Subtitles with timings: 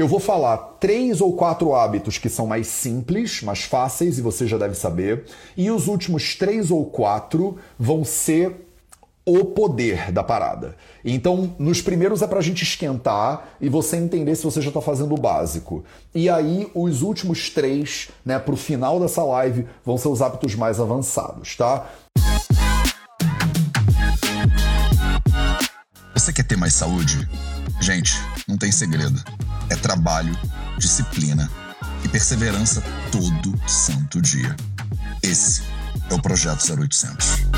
[0.00, 4.46] Eu vou falar três ou quatro hábitos que são mais simples, mais fáceis e você
[4.46, 5.26] já deve saber.
[5.54, 8.66] E os últimos três ou quatro vão ser
[9.26, 10.74] o poder da parada.
[11.04, 15.14] Então, nos primeiros é pra gente esquentar e você entender se você já tá fazendo
[15.14, 15.84] o básico.
[16.14, 20.80] E aí, os últimos três, né, pro final dessa live, vão ser os hábitos mais
[20.80, 21.90] avançados, tá?
[26.14, 27.28] Você quer ter mais saúde?
[27.82, 28.12] Gente,
[28.46, 29.22] não tem segredo.
[29.68, 30.36] É trabalho,
[30.78, 31.50] disciplina
[32.04, 34.56] e perseverança todo santo dia.
[35.22, 35.62] Esse
[36.10, 37.50] é o Projeto 0800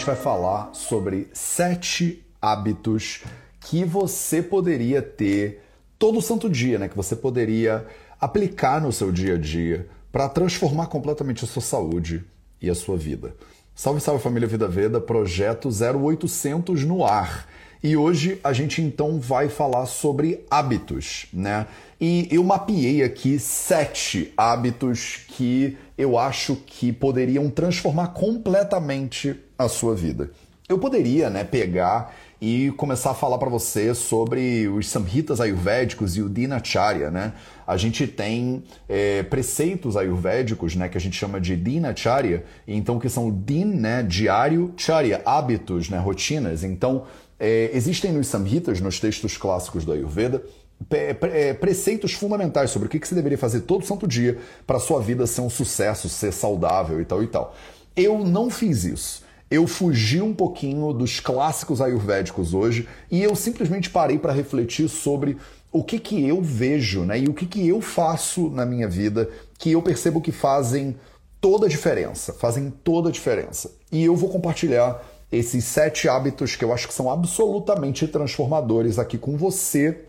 [0.00, 3.22] gente vai falar sobre sete hábitos
[3.60, 5.62] que você poderia ter
[5.98, 6.88] todo santo dia, né?
[6.88, 7.86] Que você poderia
[8.18, 12.24] aplicar no seu dia a dia para transformar completamente a sua saúde
[12.62, 13.34] e a sua vida.
[13.74, 17.46] Salve, salve família Vida Veda, projeto 0800 no ar.
[17.82, 21.66] E hoje a gente então vai falar sobre hábitos, né?
[21.98, 29.94] E eu mapeei aqui sete hábitos que eu acho que poderiam transformar completamente a sua
[29.94, 30.30] vida.
[30.68, 36.22] Eu poderia, né, pegar e começar a falar para você sobre os samhitas ayurvédicos e
[36.22, 37.34] o dinacharya, né?
[37.66, 43.08] A gente tem é, preceitos ayurvédicos, né, que a gente chama de dinacharya, então que
[43.08, 46.64] são din, né, diário, charya, hábitos, né, rotinas.
[46.64, 47.04] Então
[47.38, 50.42] é, existem nos Samhitas, nos textos clássicos do Ayurveda,
[50.90, 55.26] é, preceitos fundamentais sobre o que você deveria fazer todo santo dia para sua vida
[55.26, 57.54] ser um sucesso, ser saudável e tal e tal.
[57.94, 59.29] Eu não fiz isso.
[59.50, 65.36] Eu fugi um pouquinho dos clássicos ayurvédicos hoje e eu simplesmente parei para refletir sobre
[65.72, 69.28] o que, que eu vejo né, e o que, que eu faço na minha vida
[69.58, 70.96] que eu percebo que fazem
[71.40, 73.72] toda a diferença, fazem toda a diferença.
[73.90, 79.18] E eu vou compartilhar esses sete hábitos que eu acho que são absolutamente transformadores aqui
[79.18, 80.04] com você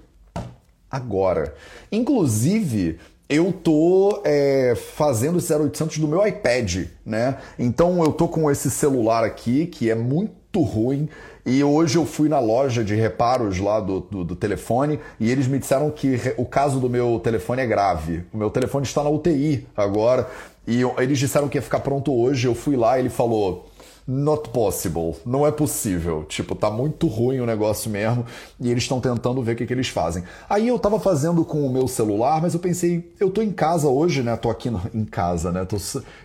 [0.90, 1.56] agora.
[1.92, 3.00] Inclusive,
[3.32, 7.38] eu tô é, fazendo esse 0800 do meu iPad, né?
[7.58, 11.08] Então eu tô com esse celular aqui que é muito ruim.
[11.46, 15.48] E hoje eu fui na loja de reparos lá do, do, do, telefone e eles
[15.48, 18.24] me disseram que o caso do meu telefone é grave.
[18.34, 20.30] O meu telefone está na UTI agora
[20.68, 22.46] e eles disseram que ia ficar pronto hoje.
[22.46, 23.71] Eu fui lá e ele falou:
[24.08, 26.26] not possible, não é possível.
[26.28, 28.26] Tipo, tá muito ruim o negócio mesmo
[28.60, 30.24] e eles estão tentando ver o que, que eles fazem.
[30.50, 33.88] Aí eu tava fazendo com o meu celular, mas eu pensei, eu tô em casa
[33.88, 34.36] hoje, né?
[34.36, 35.66] Tô aqui no, em casa, né?
[35.66, 35.78] Tô,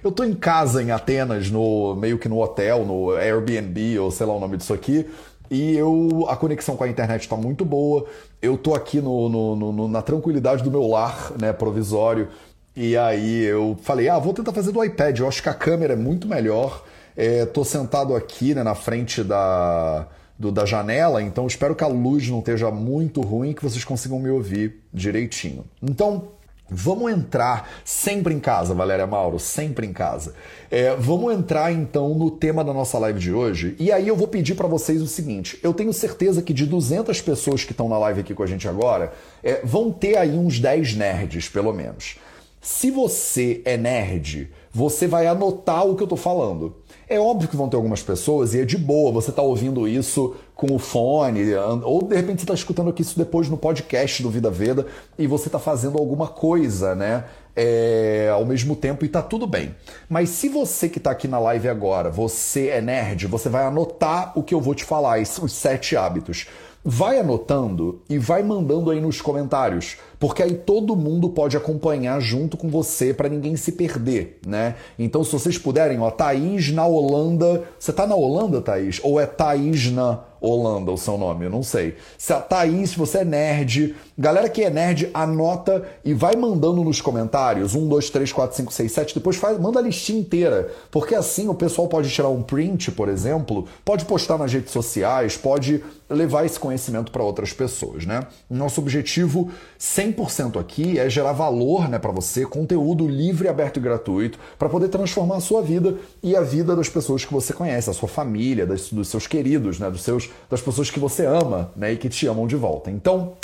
[0.02, 4.26] eu tô em casa em Atenas, no meio que no hotel, no Airbnb ou sei
[4.26, 5.06] lá o nome disso aqui.
[5.50, 8.06] E eu, a conexão com a internet está muito boa.
[8.42, 12.28] Eu tô aqui no, no, no, na tranquilidade do meu lar, né, provisório.
[12.74, 15.20] E aí eu falei, ah, vou tentar fazer do iPad.
[15.20, 16.84] Eu acho que a câmera é muito melhor.
[17.16, 20.06] Estou é, sentado aqui né, na frente da,
[20.38, 24.18] do, da janela, então espero que a luz não esteja muito ruim que vocês consigam
[24.18, 25.64] me ouvir direitinho.
[25.82, 26.36] Então,
[26.68, 30.34] Vamos entrar sempre em casa, Valéria Mauro, sempre em casa.
[30.68, 33.76] É, vamos entrar então no tema da nossa live de hoje.
[33.78, 37.20] E aí eu vou pedir para vocês o seguinte: eu tenho certeza que de 200
[37.20, 39.12] pessoas que estão na live aqui com a gente agora,
[39.44, 42.16] é, vão ter aí uns 10 nerds, pelo menos.
[42.60, 46.74] Se você é nerd, você vai anotar o que eu tô falando.
[47.08, 50.34] É óbvio que vão ter algumas pessoas, e é de boa você tá ouvindo isso
[50.56, 54.30] com o fone, ou de repente você tá escutando aqui isso depois no podcast do
[54.30, 57.24] Vida Veda e você tá fazendo alguma coisa, né?
[57.54, 59.74] É, ao mesmo tempo e tá tudo bem.
[60.08, 64.36] Mas se você que tá aqui na live agora, você é nerd, você vai anotar
[64.36, 66.48] o que eu vou te falar, os sete hábitos.
[66.88, 72.56] Vai anotando e vai mandando aí nos comentários, porque aí todo mundo pode acompanhar junto
[72.56, 74.76] com você para ninguém se perder, né?
[74.96, 77.64] Então, se vocês puderem, ó, Thaís na Holanda.
[77.76, 79.00] Você tá na Holanda, Thaís?
[79.02, 81.96] Ou é Thaís na Holanda o seu nome, eu não sei.
[82.18, 86.82] Se a Thaís, se você é nerd, galera que é nerd, anota e vai mandando
[86.82, 87.74] nos comentários.
[87.74, 89.14] Um, dois, três, quatro, cinco, seis, sete.
[89.14, 90.70] Depois faz, manda a listinha inteira.
[90.90, 95.36] Porque assim o pessoal pode tirar um print, por exemplo, pode postar nas redes sociais,
[95.36, 98.20] pode levar esse conhecimento para outras pessoas, né?
[98.48, 104.38] Nosso objetivo 100% aqui é gerar valor, né, para você, conteúdo livre, aberto e gratuito,
[104.58, 107.92] para poder transformar a sua vida e a vida das pessoas que você conhece, a
[107.92, 111.92] sua família, das, dos seus queridos, né, dos seus das pessoas que você ama, né,
[111.92, 112.90] e que te amam de volta.
[112.90, 113.34] Então,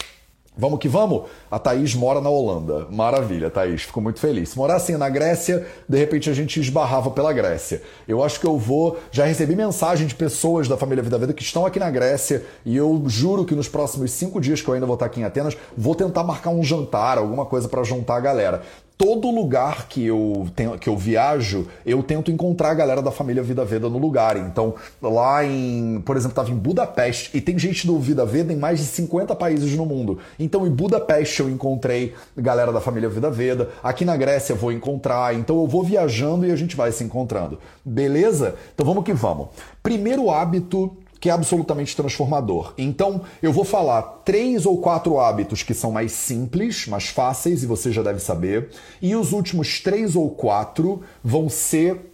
[0.55, 1.23] Vamos que vamos?
[1.51, 2.87] A Thaís mora na Holanda.
[2.91, 3.85] Maravilha, Thaís.
[3.85, 4.51] Fico muito feliz.
[4.51, 7.81] Se morasse na Grécia, de repente a gente esbarrava pela Grécia.
[8.07, 8.99] Eu acho que eu vou.
[9.11, 12.77] Já recebi mensagem de pessoas da família Vida Vida que estão aqui na Grécia e
[12.77, 15.57] eu juro que nos próximos cinco dias que eu ainda vou estar aqui em Atenas,
[15.75, 18.61] vou tentar marcar um jantar, alguma coisa para juntar a galera.
[18.97, 23.43] Todo lugar que eu, tenho, que eu viajo, eu tento encontrar a galera da família
[23.43, 24.37] Vida Veda no lugar.
[24.37, 28.57] Então, lá em, por exemplo, estava em Budapeste e tem gente do Vida Veda em
[28.57, 30.19] mais de 50 países no mundo.
[30.39, 33.71] Então, em Budapeste eu encontrei galera da família Vida Veda.
[33.83, 35.35] Aqui na Grécia eu vou encontrar.
[35.35, 37.59] Então, eu vou viajando e a gente vai se encontrando.
[37.85, 38.55] Beleza?
[38.75, 39.49] Então, vamos que vamos.
[39.83, 42.75] Primeiro hábito que é absolutamente transformador.
[42.77, 47.67] Então, eu vou falar três ou quatro hábitos que são mais simples, mais fáceis, e
[47.67, 48.71] você já deve saber,
[49.01, 52.13] e os últimos três ou quatro vão ser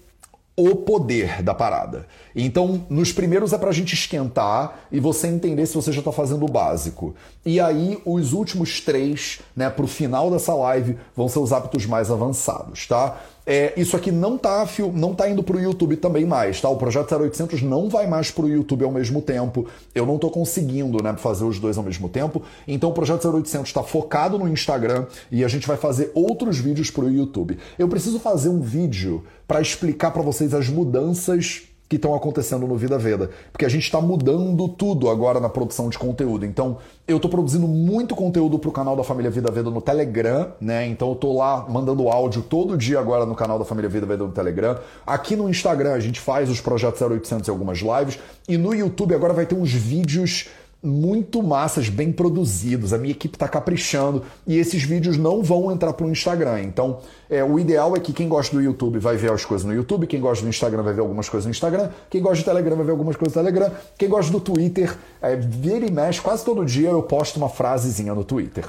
[0.54, 2.06] o poder da parada.
[2.40, 6.12] Então, nos primeiros é para a gente esquentar e você entender se você já está
[6.12, 7.12] fazendo o básico.
[7.44, 11.84] E aí, os últimos três, né, para o final dessa live, vão ser os hábitos
[11.84, 13.20] mais avançados, tá?
[13.44, 14.64] É, isso aqui não tá,
[14.94, 16.68] não tá indo para o YouTube também mais, tá?
[16.68, 19.66] O projeto 0800 não vai mais para o YouTube ao mesmo tempo.
[19.92, 22.42] Eu não estou conseguindo, né, fazer os dois ao mesmo tempo.
[22.68, 26.88] Então, o projeto 0800 está focado no Instagram e a gente vai fazer outros vídeos
[26.88, 27.58] para o YouTube.
[27.76, 32.76] Eu preciso fazer um vídeo para explicar para vocês as mudanças que estão acontecendo no
[32.76, 33.30] Vida Veda.
[33.50, 36.44] Porque a gente está mudando tudo agora na produção de conteúdo.
[36.44, 40.52] Então, eu estou produzindo muito conteúdo para o canal da Família Vida Veda no Telegram,
[40.60, 40.86] né?
[40.86, 44.24] Então, eu estou lá mandando áudio todo dia agora no canal da Família Vida Veda
[44.24, 44.76] no Telegram.
[45.06, 48.18] Aqui no Instagram, a gente faz os projetos 0800 e algumas lives.
[48.46, 50.48] E no YouTube, agora vai ter uns vídeos
[50.82, 52.92] muito massas, bem produzidos.
[52.92, 56.62] A minha equipe está caprichando e esses vídeos não vão entrar para o Instagram.
[56.62, 59.74] Então, é, o ideal é que quem gosta do YouTube vai ver as coisas no
[59.74, 62.76] YouTube, quem gosta do Instagram vai ver algumas coisas no Instagram, quem gosta do Telegram
[62.76, 66.44] vai ver algumas coisas no Telegram, quem gosta do Twitter, é, vira e mexe, quase
[66.44, 68.64] todo dia eu posto uma frasezinha no Twitter.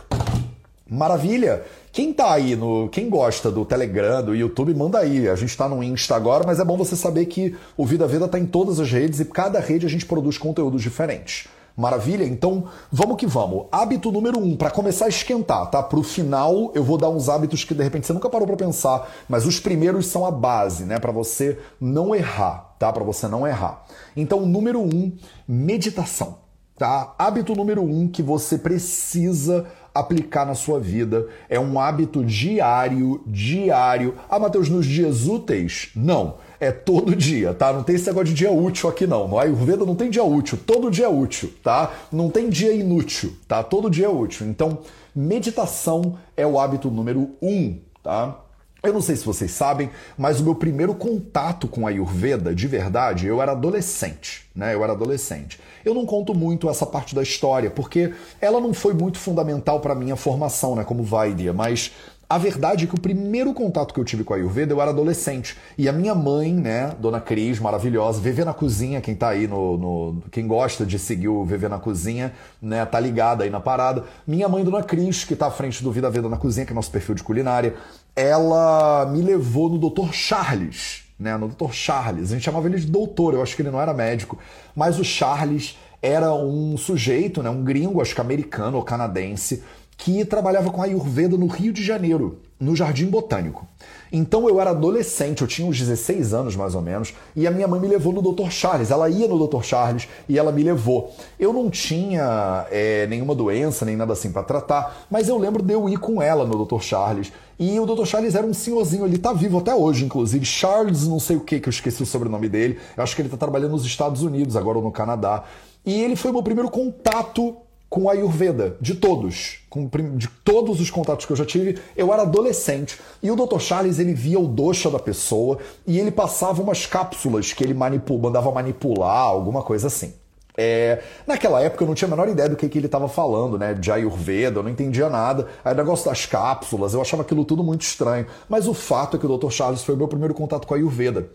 [0.90, 1.64] Maravilha!
[1.92, 2.90] Quem tá aí no.
[2.90, 5.30] Quem gosta do Telegram, do YouTube, manda aí.
[5.30, 8.28] A gente tá no Insta agora, mas é bom você saber que o Vida Vida
[8.28, 11.48] tá em todas as redes e cada rede a gente produz conteúdos diferentes.
[11.80, 12.26] Maravilha?
[12.26, 13.68] Então vamos que vamos.
[13.72, 15.82] Hábito número um, para começar a esquentar, tá?
[15.82, 19.10] Pro final eu vou dar uns hábitos que de repente você nunca parou para pensar,
[19.30, 21.00] mas os primeiros são a base, né?
[21.00, 22.92] Para você não errar, tá?
[22.92, 23.86] Para você não errar.
[24.14, 25.16] Então, número um,
[25.48, 26.40] meditação,
[26.78, 27.16] tá?
[27.18, 29.66] Hábito número um que você precisa
[30.00, 31.28] aplicar na sua vida.
[31.48, 34.16] É um hábito diário, diário.
[34.30, 35.90] Ah, Mateus, nos dias úteis?
[35.96, 37.72] Não é todo dia, tá?
[37.72, 39.28] Não tem esse negócio de dia útil aqui não.
[39.28, 41.92] No Ayurveda não tem dia útil, todo dia é útil, tá?
[42.12, 43.64] Não tem dia inútil, tá?
[43.64, 44.46] Todo dia é útil.
[44.48, 44.80] Então,
[45.16, 48.38] meditação é o hábito número um, tá?
[48.82, 52.66] Eu não sei se vocês sabem, mas o meu primeiro contato com a Ayurveda, de
[52.66, 54.74] verdade, eu era adolescente, né?
[54.74, 55.60] Eu era adolescente.
[55.84, 59.94] Eu não conto muito essa parte da história, porque ela não foi muito fundamental para
[59.94, 61.92] minha formação, né, como Vaidya, mas
[62.30, 64.92] a verdade é que o primeiro contato que eu tive com a Ayurveda eu era
[64.92, 65.58] adolescente.
[65.76, 69.78] E a minha mãe, né, Dona Cris, maravilhosa, Viver na Cozinha, quem tá aí no,
[69.78, 72.32] no, Quem gosta de seguir o Viver na Cozinha,
[72.62, 74.04] né, tá ligada aí na parada.
[74.28, 76.76] Minha mãe, Dona Cris, que tá à frente do Vida Veda na Cozinha, que é
[76.76, 77.74] nosso perfil de culinária,
[78.16, 80.12] ela me levou no Dr.
[80.12, 81.72] Charles, né, no Dr.
[81.72, 82.32] Charles.
[82.32, 84.38] A gente chamava ele de doutor, eu acho que ele não era médico.
[84.76, 89.64] Mas o Charles era um sujeito, né, um gringo, acho que americano ou canadense,
[89.98, 93.68] que trabalhava com Ayurveda no Rio de Janeiro, no Jardim Botânico.
[94.12, 97.68] Então eu era adolescente, eu tinha uns 16 anos mais ou menos, e a minha
[97.68, 98.50] mãe me levou no Dr.
[98.50, 98.92] Charles.
[98.92, 99.62] Ela ia no Dr.
[99.62, 101.14] Charles e ela me levou.
[101.38, 105.74] Eu não tinha é, nenhuma doença, nem nada assim para tratar, mas eu lembro de
[105.74, 106.82] eu ir com ela no Dr.
[106.82, 107.32] Charles.
[107.60, 108.06] E o Dr.
[108.06, 110.46] Charles era um senhorzinho, ele tá vivo até hoje, inclusive.
[110.46, 112.80] Charles, não sei o que, que eu esqueci o sobrenome dele.
[112.96, 115.44] Eu acho que ele tá trabalhando nos Estados Unidos agora ou no Canadá.
[115.86, 117.58] E ele foi o meu primeiro contato
[117.90, 122.14] com a Ayurveda, de todos, com, de todos os contatos que eu já tive, eu
[122.14, 123.58] era adolescente e o Dr.
[123.58, 125.58] Charles ele via o dosha da pessoa
[125.88, 130.14] e ele passava umas cápsulas que ele manipul, mandava manipular, alguma coisa assim.
[130.62, 133.58] É, naquela época eu não tinha a menor ideia do que, que ele estava falando,
[133.58, 133.74] né?
[133.74, 135.48] De Ayurveda, eu não entendia nada.
[135.64, 138.26] Aí o negócio das cápsulas, eu achava aquilo tudo muito estranho.
[138.50, 139.52] Mas o fato é que o Dr.
[139.52, 141.30] Charles foi o meu primeiro contato com a Ayurveda.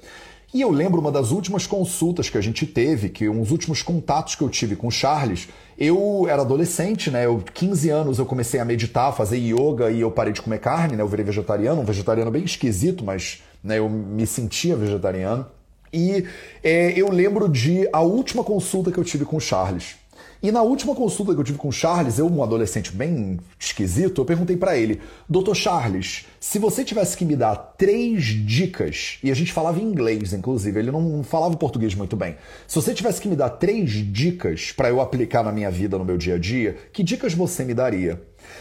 [0.53, 4.35] E eu lembro uma das últimas consultas que a gente teve, que uns últimos contatos
[4.35, 7.25] que eu tive com o Charles, eu era adolescente, né?
[7.25, 10.97] Eu 15 anos eu comecei a meditar, fazer yoga e eu parei de comer carne,
[10.97, 11.03] né?
[11.03, 15.47] Eu virei vegetariano, um vegetariano bem esquisito, mas né, eu me sentia vegetariano.
[15.95, 16.25] E
[16.61, 19.95] é, eu lembro de a última consulta que eu tive com o Charles.
[20.43, 24.21] E na última consulta que eu tive com o Charles, eu, um adolescente bem esquisito,
[24.21, 29.31] eu perguntei para ele: Doutor Charles, se você tivesse que me dar três dicas, e
[29.31, 32.37] a gente falava em inglês, inclusive, ele não falava português muito bem.
[32.67, 36.05] Se você tivesse que me dar três dicas para eu aplicar na minha vida, no
[36.05, 38.21] meu dia a dia, que dicas você me daria?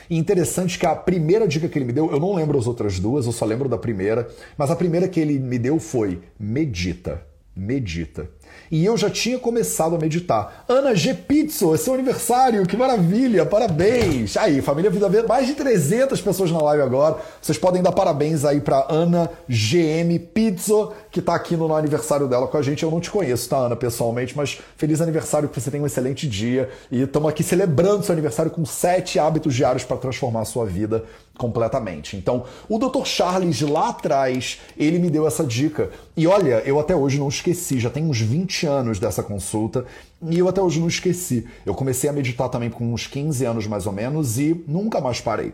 [0.10, 3.00] E interessante que a primeira dica que ele me deu, eu não lembro as outras
[3.00, 7.26] duas, eu só lembro da primeira, mas a primeira que ele me deu foi: medita,
[7.56, 8.30] medita.
[8.72, 10.66] E eu já tinha começado a meditar.
[10.68, 11.14] Ana G.
[11.14, 14.36] Pizzo, é seu aniversário, que maravilha, parabéns!
[14.38, 17.18] Aí, família Vida Verde, mais de 300 pessoas na live agora.
[17.42, 22.48] Vocês podem dar parabéns aí para Ana GM Pizzo, que tá aqui no aniversário dela
[22.48, 22.84] com a gente.
[22.84, 26.28] Eu não te conheço, tá, Ana, pessoalmente, mas feliz aniversário, que você tenha um excelente
[26.28, 26.70] dia.
[26.92, 31.04] E estamos aqui celebrando seu aniversário com sete hábitos diários para transformar a sua vida
[31.38, 32.16] completamente.
[32.16, 33.06] Então, o Dr.
[33.06, 35.90] Charles lá atrás, ele me deu essa dica.
[36.16, 39.86] E olha, eu até hoje não esqueci, já tem uns 20 anos dessa consulta,
[40.22, 41.48] e eu até hoje não esqueci.
[41.66, 45.20] Eu comecei a meditar também com uns 15 anos mais ou menos e nunca mais
[45.20, 45.54] parei.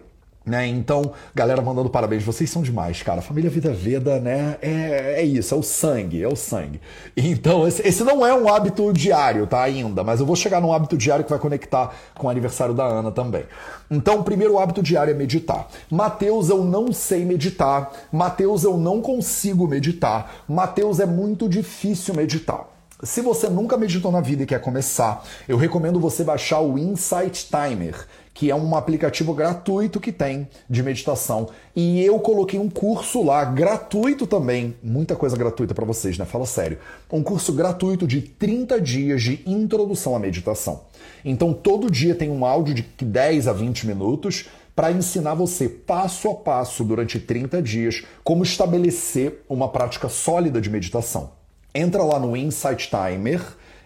[0.50, 0.65] Né?
[0.65, 3.22] Então, galera mandando parabéns, vocês são demais, cara.
[3.22, 4.58] Família Vida Veda, né?
[4.63, 6.82] É, é isso, é o sangue, é o sangue.
[7.15, 9.62] Então, esse, esse, não é um hábito diário, tá?
[9.62, 12.84] Ainda, mas eu vou chegar num hábito diário que vai conectar com o aniversário da
[12.84, 13.44] Ana também.
[13.91, 15.68] Então, o primeiro hábito diário é meditar.
[15.88, 17.91] Mateus, eu não sei meditar.
[18.12, 20.44] Mateus, eu não consigo meditar.
[20.48, 22.65] Mateus, é muito difícil meditar.
[23.01, 27.48] Se você nunca meditou na vida e quer começar, eu recomendo você baixar o Insight
[27.50, 27.96] Timer
[28.39, 31.50] que é um aplicativo gratuito que tem de meditação.
[31.75, 36.24] E eu coloquei um curso lá, gratuito também, muita coisa gratuita para vocês, né?
[36.24, 36.77] Fala sério.
[37.12, 40.86] Um curso gratuito de 30 dias de introdução à meditação.
[41.25, 46.29] Então, todo dia tem um áudio de 10 a 20 minutos para ensinar você passo
[46.29, 51.31] a passo durante 30 dias como estabelecer uma prática sólida de meditação.
[51.75, 53.41] Entra lá no Insight Timer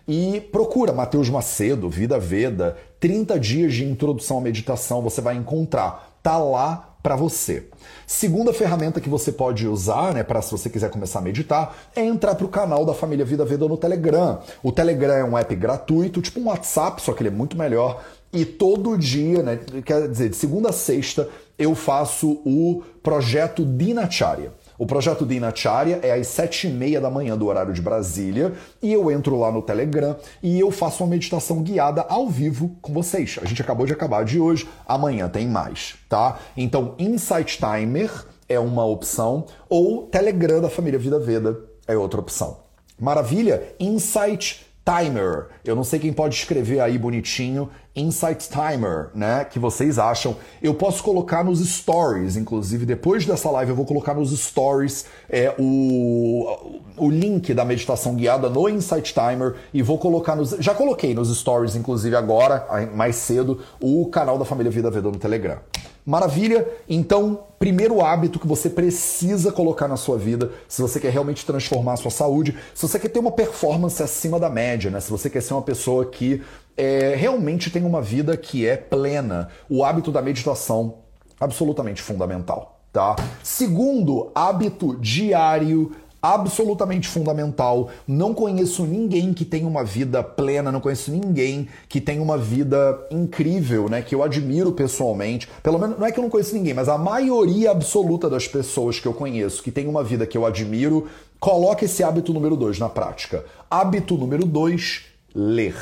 [0.08, 6.18] e procura Mateus Macedo, Vida Veda, 30 dias de introdução à meditação, você vai encontrar.
[6.24, 7.68] Tá lá para você.
[8.08, 12.02] Segunda ferramenta que você pode usar, né, para se você quiser começar a meditar, é
[12.02, 14.40] entrar para o canal da família Vida Veda no Telegram.
[14.64, 18.02] O Telegram é um app gratuito, tipo um WhatsApp, só que ele é muito melhor.
[18.32, 21.28] E todo dia, né, quer dizer, de segunda a sexta,
[21.60, 24.54] eu faço o projeto Dinacharya.
[24.78, 28.92] O projeto Dinacharya é às sete e meia da manhã do horário de Brasília e
[28.92, 33.40] eu entro lá no Telegram e eu faço uma meditação guiada ao vivo com vocês.
[33.42, 36.40] A gente acabou de acabar de hoje, amanhã tem mais, tá?
[36.58, 38.12] Então, Insight Timer
[38.50, 42.64] é uma opção ou Telegram da família Vida Veda é outra opção.
[43.00, 43.76] Maravilha?
[43.80, 45.48] Insight Timer.
[45.64, 49.46] Eu não sei quem pode escrever aí bonitinho Insight Timer, né?
[49.46, 50.36] Que vocês acham.
[50.62, 55.54] Eu posso colocar nos stories, inclusive depois dessa live eu vou colocar nos stories é,
[55.58, 60.52] o, o link da meditação guiada no Insight Timer e vou colocar nos.
[60.60, 65.18] Já coloquei nos stories, inclusive agora, mais cedo, o canal da Família Vida Veda no
[65.18, 65.60] Telegram.
[66.06, 66.68] Maravilha?
[66.88, 71.94] Então, primeiro hábito que você precisa colocar na sua vida, se você quer realmente transformar
[71.94, 75.00] a sua saúde, se você quer ter uma performance acima da média, né?
[75.00, 76.42] Se você quer ser uma pessoa que
[76.76, 80.96] é, realmente tem uma vida que é plena, o hábito da meditação
[81.40, 83.16] absolutamente fundamental, tá?
[83.42, 85.92] Segundo hábito diário
[86.24, 87.90] absolutamente fundamental.
[88.08, 92.98] Não conheço ninguém que tenha uma vida plena, não conheço ninguém que tenha uma vida
[93.12, 94.02] incrível, né?
[94.02, 95.50] Que eu admiro pessoalmente.
[95.62, 99.02] Pelo menos, não é que eu não conheço ninguém, mas a maioria absoluta das pessoas
[99.02, 101.08] que eu conheço que tem uma vida que eu admiro,
[101.42, 103.44] coloca esse hábito número dois na prática.
[103.70, 105.04] Hábito número dois:
[105.36, 105.76] ler.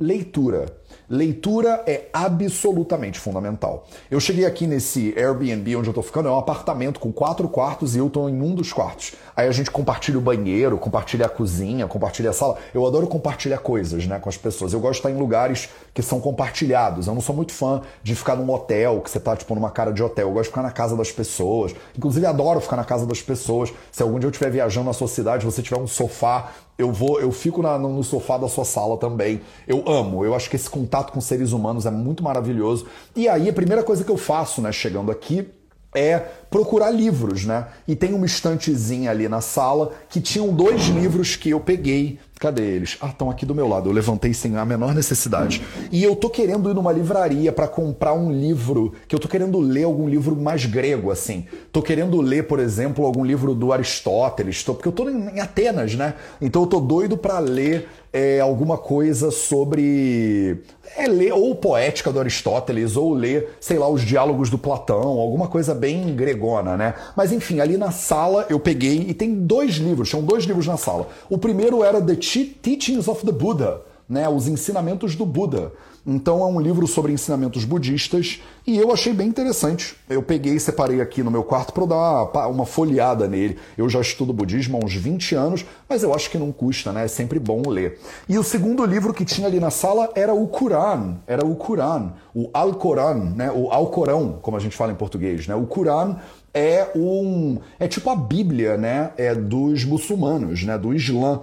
[0.00, 0.66] Leitura.
[1.08, 3.86] Leitura é absolutamente fundamental.
[4.10, 7.94] Eu cheguei aqui nesse Airbnb onde eu tô ficando, é um apartamento com quatro quartos
[7.94, 9.12] e eu tô em um dos quartos.
[9.36, 12.56] Aí a gente compartilha o banheiro, compartilha a cozinha, compartilha a sala.
[12.72, 14.72] Eu adoro compartilhar coisas, né, com as pessoas.
[14.72, 17.06] Eu gosto de estar em lugares que são compartilhados.
[17.06, 19.92] Eu não sou muito fã de ficar num hotel, que você tá, tipo, numa cara
[19.92, 20.28] de hotel.
[20.28, 21.74] Eu gosto de ficar na casa das pessoas.
[21.96, 23.72] Inclusive, adoro ficar na casa das pessoas.
[23.92, 27.20] Se algum dia eu estiver viajando na sua cidade, você tiver um sofá, eu vou,
[27.20, 29.40] eu fico na, no sofá da sua sala também.
[29.66, 30.24] Eu amo.
[30.24, 32.86] Eu acho que esse contato com seres humanos é muito maravilhoso.
[33.14, 35.48] E aí, a primeira coisa que eu faço, né, chegando aqui,
[35.94, 36.18] é
[36.50, 37.68] procurar livros, né?
[37.86, 42.18] E tem uma estantezinha ali na sala que tinham dois livros que eu peguei.
[42.44, 42.98] Cadê eles?
[43.00, 43.88] Ah, estão aqui do meu lado.
[43.88, 45.62] Eu levantei sem a menor necessidade.
[45.90, 49.58] E eu tô querendo ir numa livraria para comprar um livro que eu tô querendo
[49.58, 51.46] ler algum livro mais grego assim.
[51.72, 55.94] Tô querendo ler, por exemplo, algum livro do Aristóteles, tô, porque eu tô em Atenas,
[55.94, 56.12] né?
[56.38, 60.62] Então eu tô doido para ler é, alguma coisa sobre.
[60.96, 65.48] É, ler ou poética do Aristóteles, ou ler, sei lá, os diálogos do Platão, alguma
[65.48, 66.94] coisa bem gregona, né?
[67.16, 70.76] Mas enfim, ali na sala eu peguei e tem dois livros, tinham dois livros na
[70.76, 71.08] sala.
[71.28, 74.28] O primeiro era The Teachings of the Buddha, né?
[74.28, 75.72] Os ensinamentos do Buda.
[76.06, 79.96] Então é um livro sobre ensinamentos budistas e eu achei bem interessante.
[80.06, 83.56] Eu peguei e separei aqui no meu quarto para dar uma folheada nele.
[83.76, 87.06] Eu já estudo budismo há uns 20 anos, mas eu acho que não custa, né?
[87.06, 87.98] É sempre bom ler.
[88.28, 92.12] E o segundo livro que tinha ali na sala era o Quran, era o Quran,
[92.34, 93.50] o Alcorão, né?
[93.50, 95.54] O Alcorão, como a gente fala em português, né?
[95.54, 96.16] O Quran
[96.54, 101.40] é um é tipo a Bíblia, né, é dos muçulmanos, né, do Islã.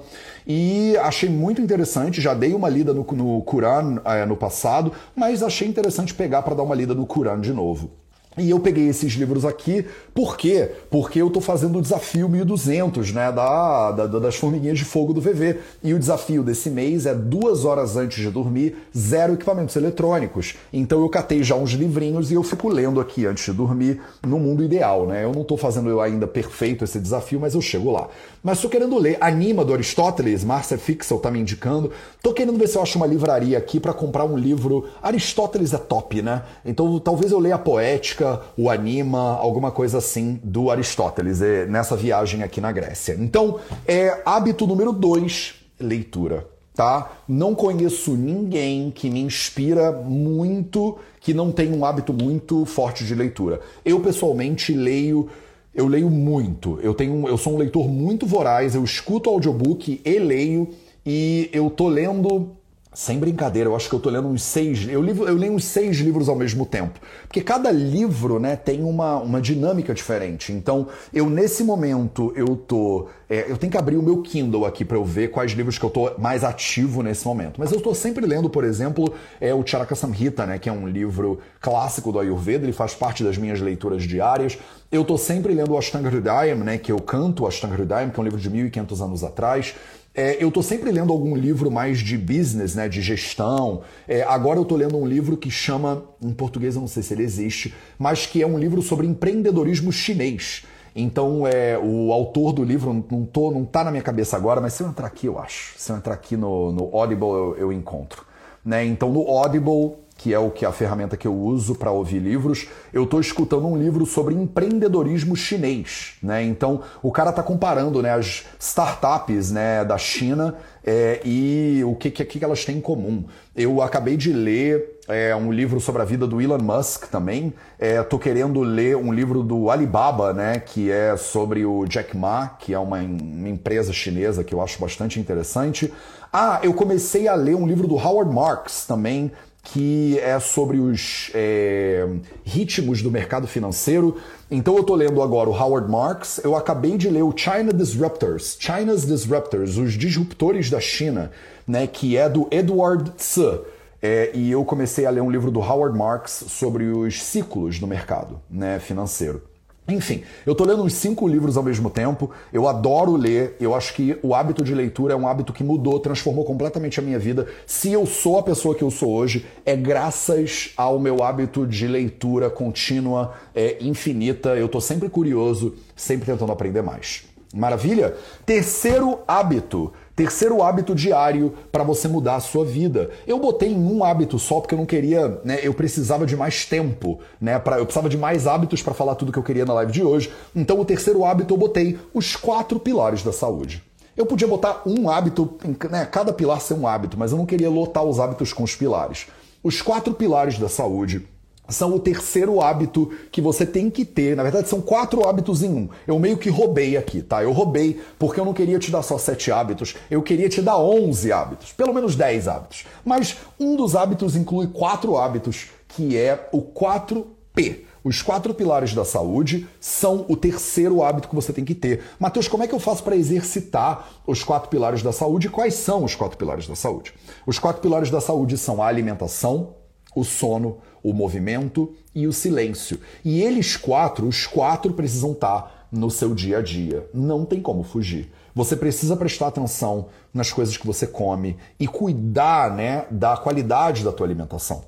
[0.47, 5.43] E achei muito interessante, já dei uma lida no, no Quran é, no passado, mas
[5.43, 8.00] achei interessante pegar para dar uma lida no Quran de novo.
[8.37, 10.71] E eu peguei esses livros aqui, por quê?
[10.89, 15.19] Porque eu estou fazendo o desafio 1200, né, da, da, das formiguinhas de fogo do
[15.19, 15.57] VV.
[15.83, 20.55] E o desafio desse mês é duas horas antes de dormir, zero equipamentos eletrônicos.
[20.71, 24.39] Então eu catei já uns livrinhos e eu fico lendo aqui antes de dormir, no
[24.39, 25.25] mundo ideal, né?
[25.25, 28.07] Eu não estou fazendo eu ainda perfeito esse desafio, mas eu chego lá.
[28.43, 31.91] Mas estou querendo ler Anima do Aristóteles, Marcia Fixel tá me indicando.
[32.23, 34.89] Tô querendo ver se eu acho uma livraria aqui para comprar um livro.
[35.01, 36.43] Aristóteles é top, né?
[36.65, 41.95] Então talvez eu leia a Poética o Anima, alguma coisa assim do Aristóteles, é, nessa
[41.95, 43.15] viagem aqui na Grécia.
[43.19, 46.47] Então, é hábito número dois, leitura.
[46.73, 47.11] Tá?
[47.27, 53.13] Não conheço ninguém que me inspira muito, que não tem um hábito muito forte de
[53.13, 53.59] leitura.
[53.83, 55.29] Eu pessoalmente leio
[55.73, 56.79] eu leio muito.
[56.81, 60.69] Eu tenho, eu sou um leitor muito voraz, eu escuto audiobook e leio
[61.05, 62.51] e eu tô lendo
[62.93, 64.85] sem brincadeira, eu acho que eu tô lendo uns seis.
[64.87, 66.99] Eu, livro, eu leio uns seis livros ao mesmo tempo.
[67.25, 70.51] Porque cada livro né, tem uma, uma dinâmica diferente.
[70.51, 73.07] Então, eu nesse momento eu tô.
[73.29, 75.85] É, eu tenho que abrir o meu Kindle aqui para eu ver quais livros que
[75.85, 77.61] eu tô mais ativo nesse momento.
[77.61, 80.85] Mas eu estou sempre lendo, por exemplo, é o Charaka Samhita, né, que é um
[80.85, 84.57] livro clássico do Ayurveda, ele faz parte das minhas leituras diárias.
[84.91, 88.19] Eu tô sempre lendo o Ashtanga Hridayam, né, que eu canto o Ashtanga Hridayam, que
[88.19, 89.73] é um livro de 1500 anos atrás.
[90.13, 93.81] É, eu estou sempre lendo algum livro mais de business, né, de gestão.
[94.07, 97.13] É, agora eu estou lendo um livro que chama, em português eu não sei se
[97.13, 100.63] ele existe, mas que é um livro sobre empreendedorismo chinês.
[100.93, 104.73] Então, é, o autor do livro não, tô, não tá na minha cabeça agora, mas
[104.73, 105.73] se eu entrar aqui, eu acho.
[105.77, 108.25] Se eu entrar aqui no, no Audible, eu, eu encontro.
[108.65, 108.85] Né?
[108.85, 112.67] Então, no Audible, que é o que a ferramenta que eu uso para ouvir livros,
[112.93, 116.43] eu estou escutando um livro sobre empreendedorismo chinês, né?
[116.43, 120.53] Então o cara está comparando, né, as startups, né, da China
[120.85, 123.25] é, e o que, que, que elas têm em comum.
[123.55, 127.51] Eu acabei de ler é, um livro sobre a vida do Elon Musk também.
[127.79, 132.47] Estou é, querendo ler um livro do Alibaba, né, que é sobre o Jack Ma,
[132.59, 135.91] que é uma, uma empresa chinesa que eu acho bastante interessante.
[136.31, 139.31] Ah, eu comecei a ler um livro do Howard Marks também,
[139.63, 142.07] que é sobre os é,
[142.43, 144.17] ritmos do mercado financeiro.
[144.49, 148.57] Então eu estou lendo agora o Howard Marks, eu acabei de ler o China Disruptors,
[148.59, 151.31] China's Disruptors, os disruptores da China,
[151.67, 153.61] né, que é do Edward Tse.
[154.01, 157.85] É, e eu comecei a ler um livro do Howard Marks sobre os ciclos do
[157.85, 159.50] mercado né, financeiro.
[159.87, 163.93] Enfim, eu tô lendo uns cinco livros ao mesmo tempo, eu adoro ler, eu acho
[163.93, 167.47] que o hábito de leitura é um hábito que mudou, transformou completamente a minha vida.
[167.65, 171.87] Se eu sou a pessoa que eu sou hoje, é graças ao meu hábito de
[171.87, 174.49] leitura contínua, é, infinita.
[174.49, 177.23] Eu tô sempre curioso, sempre tentando aprender mais.
[177.53, 178.15] Maravilha?
[178.45, 179.91] Terceiro hábito.
[180.21, 183.09] Terceiro hábito diário para você mudar a sua vida.
[183.25, 185.57] Eu botei em um hábito só porque eu não queria, né?
[185.63, 187.57] Eu precisava de mais tempo, né?
[187.57, 190.03] Pra, eu precisava de mais hábitos para falar tudo que eu queria na live de
[190.03, 190.31] hoje.
[190.55, 193.81] Então o terceiro hábito eu botei os quatro pilares da saúde.
[194.15, 195.57] Eu podia botar um hábito,
[195.89, 196.05] né?
[196.05, 199.25] Cada pilar ser um hábito, mas eu não queria lotar os hábitos com os pilares.
[199.63, 201.27] Os quatro pilares da saúde
[201.71, 204.35] são o terceiro hábito que você tem que ter.
[204.35, 205.89] Na verdade, são quatro hábitos em um.
[206.05, 207.41] Eu meio que roubei aqui, tá?
[207.41, 210.77] Eu roubei porque eu não queria te dar só sete hábitos, eu queria te dar
[210.77, 212.85] onze hábitos, pelo menos dez hábitos.
[213.03, 217.91] Mas um dos hábitos inclui quatro hábitos, que é o 4P.
[218.03, 222.01] Os quatro pilares da saúde são o terceiro hábito que você tem que ter.
[222.19, 225.49] Mateus, como é que eu faço para exercitar os quatro pilares da saúde?
[225.49, 227.13] Quais são os quatro pilares da saúde?
[227.45, 229.75] Os quatro pilares da saúde são a alimentação,
[230.15, 232.99] o sono, o movimento e o silêncio.
[233.23, 237.07] E eles quatro, os quatro precisam estar no seu dia a dia.
[237.13, 238.31] Não tem como fugir.
[238.53, 244.11] Você precisa prestar atenção nas coisas que você come e cuidar, né, da qualidade da
[244.11, 244.83] tua alimentação.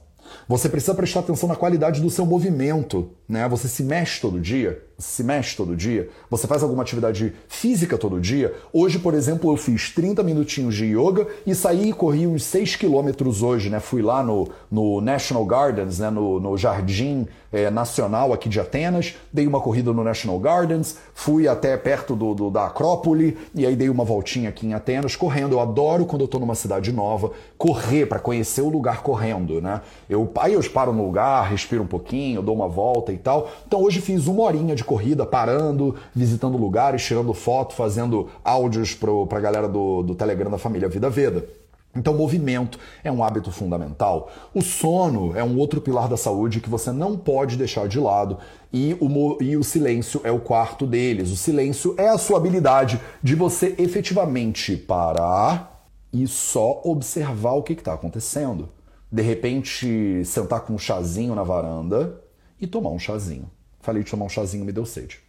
[0.47, 3.47] Você precisa prestar atenção na qualidade do seu movimento, né?
[3.47, 8.19] Você se mexe todo dia, se mexe todo dia, você faz alguma atividade física todo
[8.19, 8.53] dia.
[8.71, 12.75] Hoje, por exemplo, eu fiz 30 minutinhos de yoga e saí e corri uns 6
[12.75, 13.79] quilômetros hoje, né?
[13.79, 16.09] Fui lá no, no National Gardens, né?
[16.09, 21.47] no, no Jardim é, Nacional aqui de Atenas, dei uma corrida no National Gardens, fui
[21.47, 25.53] até perto do, do, da Acrópole e aí dei uma voltinha aqui em Atenas correndo.
[25.53, 29.81] Eu adoro quando eu tô numa cidade nova, correr para conhecer o lugar correndo, né?
[30.09, 33.51] Eu, aí eu paro no lugar, respiro um pouquinho, dou uma volta e tal.
[33.67, 39.37] Então hoje fiz uma horinha de corrida, parando, visitando lugares, tirando foto, fazendo áudios para
[39.37, 41.47] a galera do, do Telegram da família Vida Veda.
[41.95, 44.31] Então, movimento é um hábito fundamental.
[44.53, 48.39] O sono é um outro pilar da saúde que você não pode deixar de lado.
[48.71, 51.29] E o, e o silêncio é o quarto deles.
[51.29, 57.73] O silêncio é a sua habilidade de você efetivamente parar e só observar o que
[57.73, 58.69] está acontecendo.
[59.11, 62.19] De repente, sentar com um chazinho na varanda
[62.59, 63.49] e tomar um chazinho.
[63.83, 65.19] Falei de tomar um chazinho, me deu sede.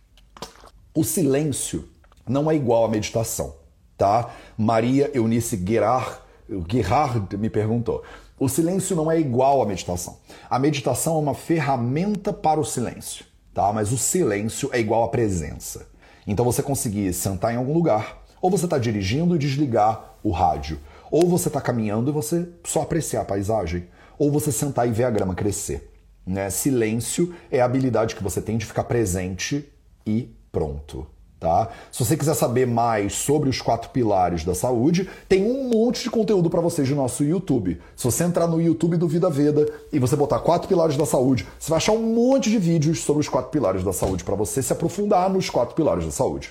[0.94, 1.88] O silêncio
[2.26, 3.56] não é igual à meditação,
[3.98, 4.30] tá?
[4.56, 8.02] Maria Eunice Gerard o Gerhard me perguntou.
[8.38, 10.18] O silêncio não é igual à meditação.
[10.48, 13.72] A meditação é uma ferramenta para o silêncio, tá?
[13.72, 15.88] Mas o silêncio é igual à presença.
[16.26, 20.78] Então você conseguir sentar em algum lugar, ou você está dirigindo e desligar o rádio,
[21.10, 25.04] ou você está caminhando e você só apreciar a paisagem, ou você sentar e ver
[25.04, 25.93] a grama crescer.
[26.26, 26.48] Né?
[26.50, 29.68] Silêncio é a habilidade que você tem de ficar presente
[30.06, 31.06] e pronto.
[31.44, 31.68] Tá?
[31.92, 36.10] Se você quiser saber mais sobre os quatro pilares da saúde, tem um monte de
[36.10, 37.78] conteúdo para vocês no nosso YouTube.
[37.94, 41.46] Se você entrar no YouTube do Vida Veda e você botar quatro pilares da saúde,
[41.58, 44.62] você vai achar um monte de vídeos sobre os quatro pilares da saúde para você
[44.62, 46.50] se aprofundar nos quatro pilares da saúde.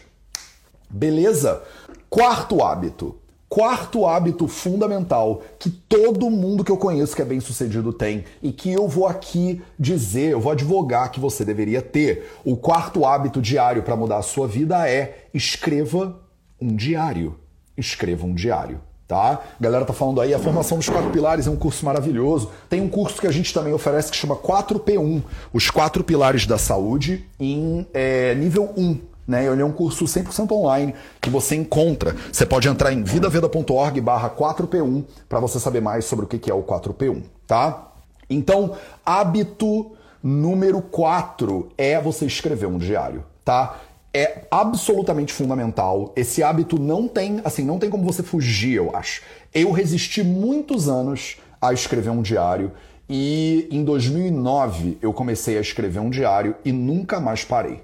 [0.87, 1.63] Beleza?
[2.07, 3.15] Quarto hábito:
[3.53, 8.51] Quarto hábito fundamental que todo mundo que eu conheço que é bem sucedido tem e
[8.51, 12.31] que eu vou aqui dizer, eu vou advogar que você deveria ter.
[12.43, 16.19] O quarto hábito diário para mudar a sua vida é escreva
[16.59, 17.35] um diário.
[17.77, 18.81] Escreva um diário.
[19.07, 19.33] Tá?
[19.59, 22.49] A galera tá falando aí, a formação dos quatro pilares é um curso maravilhoso.
[22.67, 25.21] Tem um curso que a gente também oferece que chama 4P1,
[25.53, 29.12] os quatro pilares da saúde em é, nível 1.
[29.27, 29.45] Né?
[29.45, 32.15] Ele é um curso 100% online que você encontra.
[32.31, 36.53] Você pode entrar em vidaveda.org barra 4P1 para você saber mais sobre o que é
[36.53, 37.91] o 4P1, tá?
[38.29, 43.79] Então, hábito número 4 é você escrever um diário, tá?
[44.13, 46.13] É absolutamente fundamental.
[46.15, 49.21] Esse hábito não tem, assim, não tem como você fugir, eu acho.
[49.53, 52.71] Eu resisti muitos anos a escrever um diário
[53.09, 57.81] e em 2009 eu comecei a escrever um diário e nunca mais parei.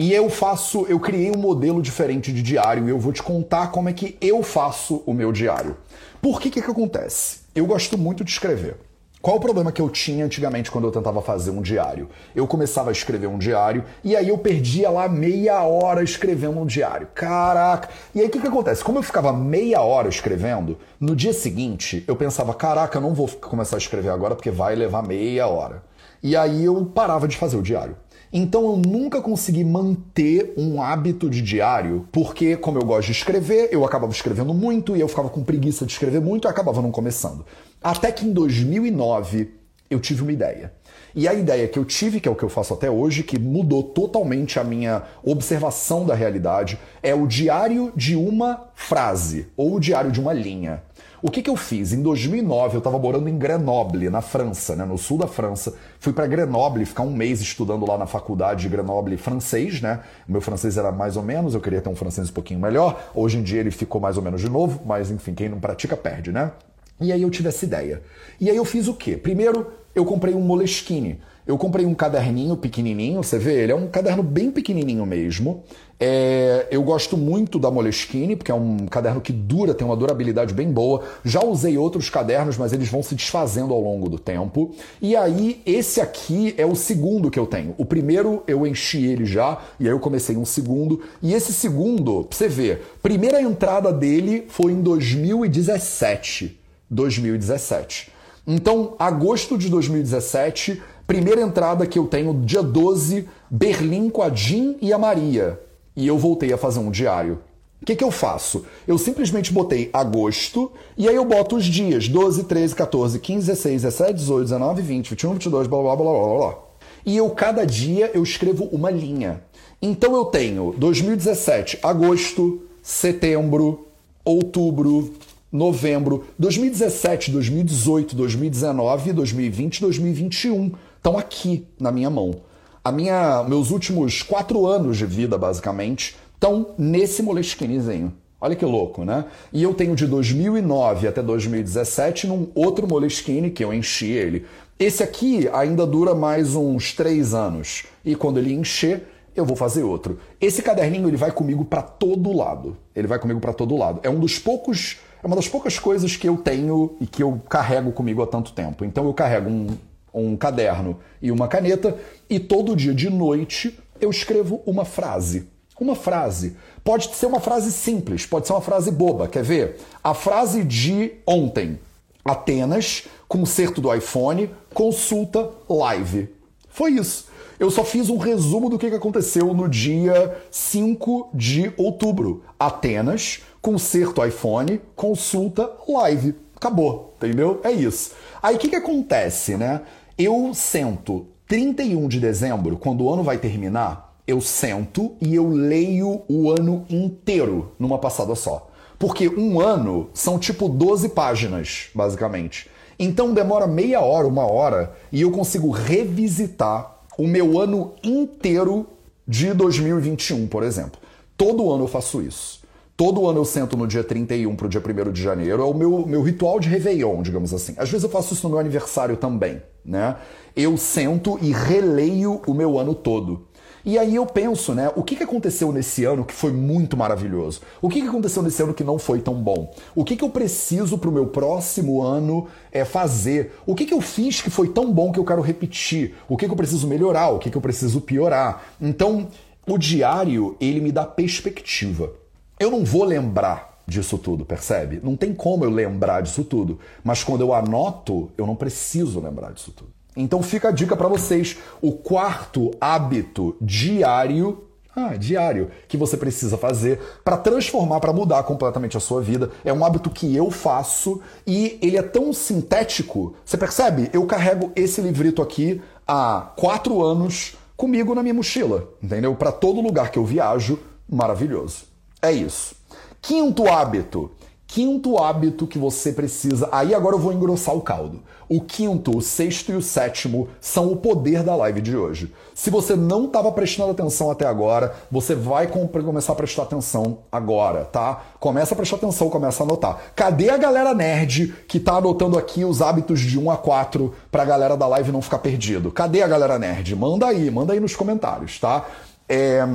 [0.00, 3.70] E eu faço, eu criei um modelo diferente de diário e eu vou te contar
[3.70, 5.76] como é que eu faço o meu diário.
[6.22, 7.40] Por que que, que acontece?
[7.54, 8.78] Eu gosto muito de escrever.
[9.20, 12.08] Qual o problema que eu tinha antigamente quando eu tentava fazer um diário?
[12.34, 16.64] Eu começava a escrever um diário e aí eu perdia lá meia hora escrevendo um
[16.64, 17.06] diário.
[17.14, 17.90] Caraca!
[18.14, 18.82] E aí o que, que acontece?
[18.82, 23.28] Como eu ficava meia hora escrevendo, no dia seguinte eu pensava: caraca, eu não vou
[23.28, 25.82] começar a escrever agora porque vai levar meia hora.
[26.22, 27.98] E aí eu parava de fazer o diário.
[28.32, 33.68] Então eu nunca consegui manter um hábito de diário, porque, como eu gosto de escrever,
[33.72, 36.92] eu acabava escrevendo muito e eu ficava com preguiça de escrever muito e acabava não
[36.92, 37.44] começando.
[37.82, 39.50] Até que em 2009
[39.90, 40.72] eu tive uma ideia.
[41.14, 43.38] E a ideia que eu tive, que é o que eu faço até hoje, que
[43.38, 49.80] mudou totalmente a minha observação da realidade, é o diário de uma frase ou o
[49.80, 50.82] diário de uma linha.
[51.22, 51.92] O que, que eu fiz?
[51.92, 55.74] Em 2009, eu estava morando em Grenoble, na França, né, no sul da França.
[55.98, 60.00] Fui para Grenoble ficar um mês estudando lá na faculdade de Grenoble francês, né?
[60.26, 63.10] O meu francês era mais ou menos, eu queria ter um francês um pouquinho melhor.
[63.14, 65.94] Hoje em dia ele ficou mais ou menos de novo, mas enfim, quem não pratica
[65.94, 66.52] perde, né?
[66.98, 68.02] E aí eu tive essa ideia.
[68.40, 69.16] E aí eu fiz o quê?
[69.16, 71.18] Primeiro, eu comprei um Moleskine.
[71.46, 75.64] Eu comprei um caderninho pequenininho, você vê, ele é um caderno bem pequenininho mesmo.
[75.98, 80.54] É, eu gosto muito da Moleskine, porque é um caderno que dura, tem uma durabilidade
[80.54, 81.02] bem boa.
[81.24, 84.74] Já usei outros cadernos, mas eles vão se desfazendo ao longo do tempo.
[85.02, 87.74] E aí, esse aqui é o segundo que eu tenho.
[87.76, 91.02] O primeiro eu enchi ele já, e aí eu comecei um segundo.
[91.20, 96.60] E esse segundo, pra você ver, primeira entrada dele foi em 2017.
[96.88, 98.19] 2017.
[98.52, 104.74] Então, agosto de 2017, primeira entrada que eu tenho, dia 12, Berlim com a Jean
[104.82, 105.60] e a Maria
[105.94, 107.38] e eu voltei a fazer um diário.
[107.80, 108.64] O que, que eu faço?
[108.88, 113.82] Eu simplesmente botei agosto e aí eu boto os dias 12, 13, 14, 15, 16,
[113.82, 116.58] 17, 18, 19, 20, 21, 22, blá blá blá blá blá.
[117.06, 119.44] E eu, cada dia, eu escrevo uma linha.
[119.80, 123.86] Então eu tenho 2017, agosto, setembro,
[124.24, 125.14] outubro,
[125.52, 132.42] novembro, 2017, 2018, 2019, 2020, 2021 estão aqui na minha mão
[132.82, 138.12] a minha, meus últimos quatro anos de vida, basicamente, estão nesse Moleskinizinho.
[138.40, 139.26] Olha que louco, né?
[139.52, 144.46] E eu tenho de 2009 até 2017 num outro Moleskine que eu enchi ele.
[144.78, 147.84] Esse aqui ainda dura mais uns três anos.
[148.02, 150.18] E quando ele encher, eu vou fazer outro.
[150.40, 152.78] Esse caderninho ele vai comigo para todo lado.
[152.96, 154.00] Ele vai comigo para todo lado.
[154.02, 157.40] É um dos poucos, é uma das poucas coisas que eu tenho e que eu
[157.48, 158.84] carrego comigo há tanto tempo.
[158.84, 159.66] Então eu carrego um
[160.12, 161.96] um caderno e uma caneta,
[162.28, 165.48] e todo dia de noite eu escrevo uma frase.
[165.78, 166.56] Uma frase.
[166.84, 169.28] Pode ser uma frase simples, pode ser uma frase boba.
[169.28, 169.80] Quer ver?
[170.04, 171.78] A frase de ontem.
[172.22, 176.28] Atenas, conserto do iPhone, consulta live.
[176.68, 177.28] Foi isso.
[177.58, 182.42] Eu só fiz um resumo do que aconteceu no dia 5 de outubro.
[182.58, 186.34] Atenas, conserto iPhone, consulta live.
[186.56, 187.60] Acabou, entendeu?
[187.64, 188.12] É isso.
[188.42, 189.82] Aí o que, que acontece, né?
[190.18, 196.22] Eu sento 31 de dezembro, quando o ano vai terminar, eu sento e eu leio
[196.28, 198.70] o ano inteiro numa passada só.
[198.98, 202.70] Porque um ano são tipo 12 páginas, basicamente.
[202.98, 208.86] Então demora meia hora, uma hora, e eu consigo revisitar o meu ano inteiro
[209.26, 211.00] de 2021, por exemplo.
[211.36, 212.59] Todo ano eu faço isso.
[213.00, 215.62] Todo ano eu sento no dia 31 para o dia 1 de janeiro.
[215.62, 217.72] É o meu, meu ritual de Réveillon, digamos assim.
[217.78, 220.16] Às vezes eu faço isso no meu aniversário também, né?
[220.54, 223.46] Eu sento e releio o meu ano todo.
[223.86, 227.62] E aí eu penso, né, o que, que aconteceu nesse ano que foi muito maravilhoso?
[227.80, 229.74] O que, que aconteceu nesse ano que não foi tão bom?
[229.94, 233.54] O que, que eu preciso para o meu próximo ano é, fazer?
[233.64, 236.16] O que, que eu fiz que foi tão bom que eu quero repetir?
[236.28, 237.30] O que, que eu preciso melhorar?
[237.30, 238.62] O que, que eu preciso piorar?
[238.78, 239.28] Então,
[239.66, 242.19] o diário, ele me dá perspectiva.
[242.60, 245.00] Eu não vou lembrar disso tudo, percebe?
[245.02, 246.78] Não tem como eu lembrar disso tudo.
[247.02, 249.90] Mas quando eu anoto, eu não preciso lembrar disso tudo.
[250.14, 251.56] Então fica a dica para vocês.
[251.80, 258.96] O quarto hábito diário ah, diário que você precisa fazer para transformar, para mudar completamente
[258.96, 259.50] a sua vida.
[259.64, 263.34] É um hábito que eu faço e ele é tão sintético.
[263.42, 264.10] Você percebe?
[264.12, 269.34] Eu carrego esse livrito aqui há quatro anos comigo na minha mochila, entendeu?
[269.34, 271.89] Para todo lugar que eu viajo, maravilhoso.
[272.22, 272.74] É isso.
[273.20, 274.30] Quinto hábito
[274.72, 276.68] quinto hábito que você precisa.
[276.70, 278.22] Aí agora eu vou engrossar o caldo.
[278.48, 282.32] O quinto, o sexto e o sétimo são o poder da live de hoje.
[282.54, 287.84] Se você não estava prestando atenção até agora, você vai começar a prestar atenção agora,
[287.84, 288.22] tá?
[288.38, 289.98] Começa a prestar atenção, começa a anotar.
[290.14, 294.44] Cadê a galera nerd que tá anotando aqui os hábitos de 1 a 4 pra
[294.44, 295.90] galera da live não ficar perdido?
[295.90, 296.94] Cadê a galera nerd?
[296.94, 298.84] Manda aí, manda aí nos comentários, tá?
[299.28, 299.66] É...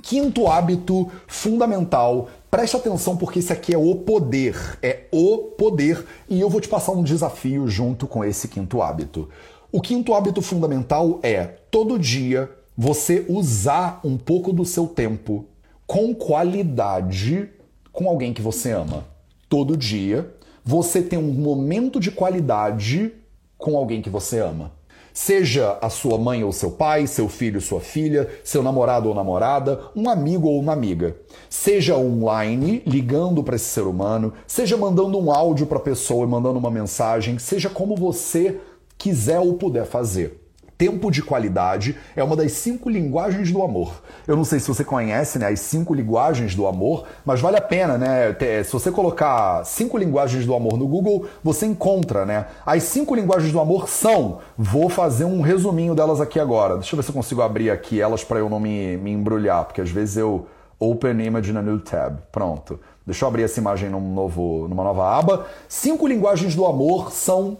[0.00, 6.38] Quinto hábito fundamental Preste atenção porque esse aqui é o poder, é o poder, e
[6.38, 9.26] eu vou te passar um desafio junto com esse quinto hábito.
[9.72, 15.46] O quinto hábito fundamental é todo dia você usar um pouco do seu tempo
[15.86, 17.48] com qualidade
[17.90, 19.06] com alguém que você ama.
[19.48, 20.30] Todo dia
[20.62, 23.14] você tem um momento de qualidade
[23.56, 24.72] com alguém que você ama.
[25.12, 29.14] Seja a sua mãe ou seu pai, seu filho ou sua filha, seu namorado ou
[29.14, 31.16] namorada, um amigo ou uma amiga.
[31.48, 36.28] Seja online, ligando para esse ser humano, seja mandando um áudio para a pessoa e
[36.28, 38.58] mandando uma mensagem, seja como você
[38.96, 40.41] quiser ou puder fazer.
[40.82, 44.02] Tempo de qualidade é uma das cinco linguagens do amor.
[44.26, 47.60] Eu não sei se você conhece né, as cinco linguagens do amor, mas vale a
[47.60, 48.34] pena, né?
[48.64, 52.46] Se você colocar cinco linguagens do amor no Google, você encontra, né?
[52.66, 54.40] As cinco linguagens do amor são.
[54.58, 56.74] Vou fazer um resuminho delas aqui agora.
[56.74, 59.64] Deixa eu ver se eu consigo abrir aqui elas para eu não me, me embrulhar,
[59.64, 60.48] porque às vezes eu
[60.80, 62.18] open image na new tab.
[62.32, 62.80] Pronto.
[63.04, 65.46] Deixa eu abrir essa imagem num novo, numa nova aba.
[65.68, 67.58] Cinco linguagens do amor são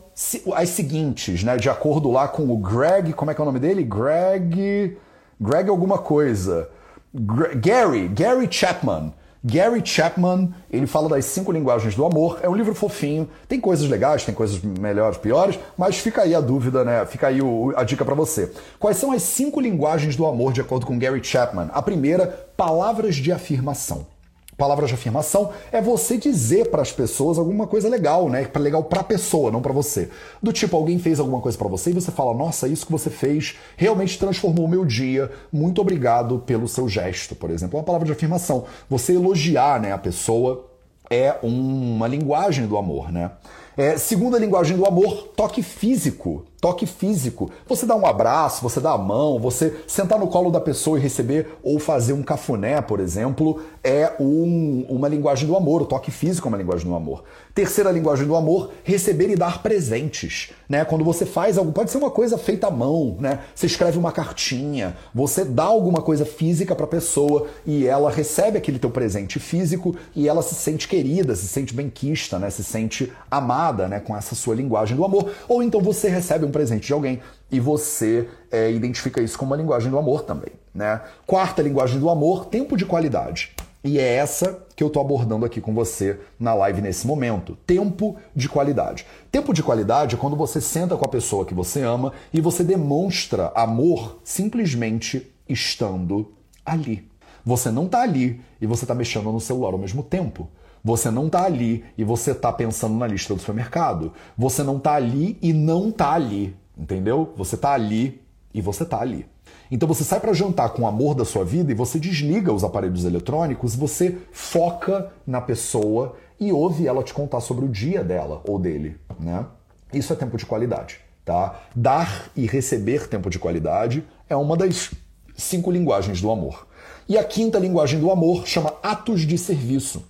[0.55, 1.57] as seguintes, né?
[1.57, 3.83] De acordo lá com o Greg, como é que é o nome dele?
[3.83, 4.97] Greg.
[5.41, 6.69] Greg alguma coisa.
[7.13, 9.13] Gary, Gary Chapman.
[9.45, 12.39] Gary Chapman, ele fala das cinco linguagens do amor.
[12.43, 16.41] É um livro fofinho, tem coisas legais, tem coisas melhores, piores, mas fica aí a
[16.41, 17.05] dúvida, né?
[17.07, 18.53] Fica aí o, a dica para você.
[18.79, 21.71] Quais são as cinco linguagens do amor de acordo com Gary Chapman?
[21.73, 24.07] A primeira, palavras de afirmação.
[24.57, 28.45] Palavras de afirmação é você dizer para as pessoas alguma coisa legal, né?
[28.45, 30.11] Para legal para a pessoa, não para você.
[30.43, 33.09] Do tipo alguém fez alguma coisa para você e você fala: "Nossa, isso que você
[33.09, 35.31] fez realmente transformou o meu dia.
[35.51, 37.77] Muito obrigado pelo seu gesto", por exemplo.
[37.77, 38.65] É uma palavra de afirmação.
[38.91, 40.69] Você elogiar, né, a pessoa
[41.11, 43.33] é uma linguagem do amor, né?
[43.77, 46.45] É, segunda linguagem do amor, toque físico.
[46.63, 47.51] Toque físico.
[47.67, 51.03] Você dá um abraço, você dá a mão, você sentar no colo da pessoa e
[51.03, 55.83] receber, ou fazer um cafuné, por exemplo, é um, uma linguagem do amor.
[55.83, 57.25] O toque físico é uma linguagem do amor.
[57.53, 60.53] Terceira linguagem do amor, receber e dar presentes.
[60.69, 60.85] Né?
[60.85, 63.41] Quando você faz algo, pode ser uma coisa feita à mão, né?
[63.55, 68.57] Você escreve uma cartinha, você dá alguma coisa física para a pessoa e ela recebe
[68.57, 72.49] aquele teu presente físico e ela se sente querida, se sente benquista, né?
[72.51, 73.99] Se sente amada, né?
[73.99, 75.31] Com essa sua linguagem do amor.
[75.49, 79.57] Ou então você recebe um presente de alguém e você é, identifica isso como uma
[79.57, 80.53] linguagem do amor também.
[80.75, 81.01] Né?
[81.27, 83.53] Quarta linguagem do amor, tempo de qualidade.
[83.85, 87.57] E é essa que eu estou abordando aqui com você na live nesse momento.
[87.67, 89.05] Tempo de qualidade.
[89.31, 92.63] Tempo de qualidade é quando você senta com a pessoa que você ama e você
[92.63, 96.33] demonstra amor simplesmente estando
[96.65, 97.11] ali.
[97.45, 100.49] Você não está ali e você está mexendo no celular ao mesmo tempo.
[100.85, 104.13] Você não está ali e você está pensando na lista do supermercado.
[104.37, 107.33] Você não está ali e não está ali, entendeu?
[107.37, 108.21] Você está ali
[108.53, 109.27] e você está ali.
[109.71, 112.63] Então você sai para jantar com o amor da sua vida e você desliga os
[112.63, 118.43] aparelhos eletrônicos, você foca na pessoa e ouve ela te contar sobre o dia dela
[118.47, 119.47] ou dele, né?
[119.93, 121.61] Isso é tempo de qualidade, tá?
[121.75, 124.91] Dar e receber tempo de qualidade é uma das
[125.37, 126.67] cinco linguagens do amor.
[127.09, 130.03] E a quinta linguagem do amor chama atos de serviço.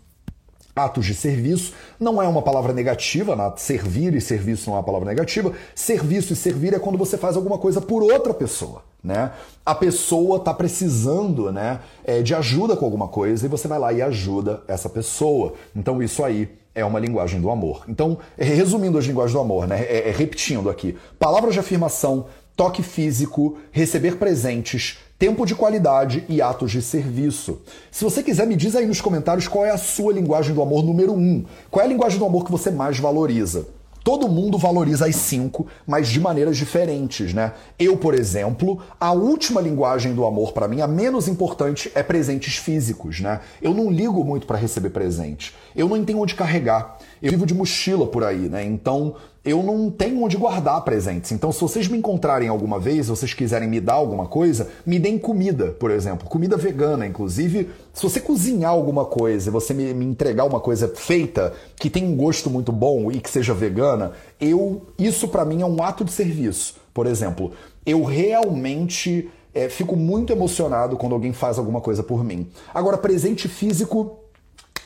[0.74, 3.52] Atos de serviço não é uma palavra negativa, né?
[3.56, 5.52] servir e serviço não é uma palavra negativa.
[5.74, 8.82] Serviço e servir é quando você faz alguma coisa por outra pessoa.
[9.04, 9.32] Né?
[9.66, 13.92] A pessoa está precisando né, é, de ajuda com alguma coisa e você vai lá
[13.92, 15.54] e ajuda essa pessoa.
[15.76, 17.84] Então isso aí é uma linguagem do amor.
[17.86, 22.82] Então, resumindo as linguagens do amor, né, é, é repetindo aqui: palavras de afirmação, toque
[22.82, 27.60] físico, receber presentes, tempo de qualidade e atos de serviço.
[27.92, 30.82] Se você quiser, me diz aí nos comentários qual é a sua linguagem do amor
[30.82, 31.44] número um.
[31.70, 33.68] Qual é a linguagem do amor que você mais valoriza?
[34.02, 37.52] Todo mundo valoriza as cinco, mas de maneiras diferentes, né?
[37.78, 42.56] Eu, por exemplo, a última linguagem do amor para mim, a menos importante, é presentes
[42.56, 43.42] físicos, né?
[43.62, 45.54] Eu não ligo muito para receber presente.
[45.76, 46.98] Eu não tenho onde carregar.
[47.22, 48.64] Eu vivo de mochila por aí, né?
[48.64, 51.30] Então, eu não tenho onde guardar presentes.
[51.30, 55.18] Então, se vocês me encontrarem alguma vez, vocês quiserem me dar alguma coisa, me deem
[55.18, 56.28] comida, por exemplo.
[56.28, 57.70] Comida vegana, inclusive.
[57.92, 62.04] Se você cozinhar alguma coisa e você me, me entregar uma coisa feita, que tem
[62.04, 66.04] um gosto muito bom e que seja vegana, eu isso para mim é um ato
[66.04, 66.74] de serviço.
[66.92, 67.52] Por exemplo,
[67.86, 72.48] eu realmente é, fico muito emocionado quando alguém faz alguma coisa por mim.
[72.72, 74.21] Agora, presente físico,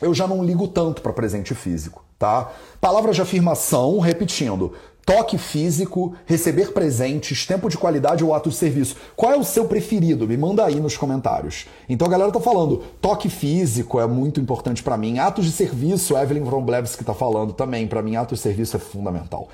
[0.00, 2.50] eu já não ligo tanto para presente físico tá?
[2.80, 4.72] Palavras de afirmação, repetindo.
[5.04, 8.96] Toque físico, receber presentes, tempo de qualidade ou ato de serviço.
[9.14, 10.26] Qual é o seu preferido?
[10.26, 11.66] Me manda aí nos comentários.
[11.88, 15.20] Então a galera tá falando, toque físico é muito importante para mim.
[15.20, 17.86] Atos de serviço, Evelyn Vromblevski tá falando também.
[17.86, 19.48] Para mim, ato de serviço é fundamental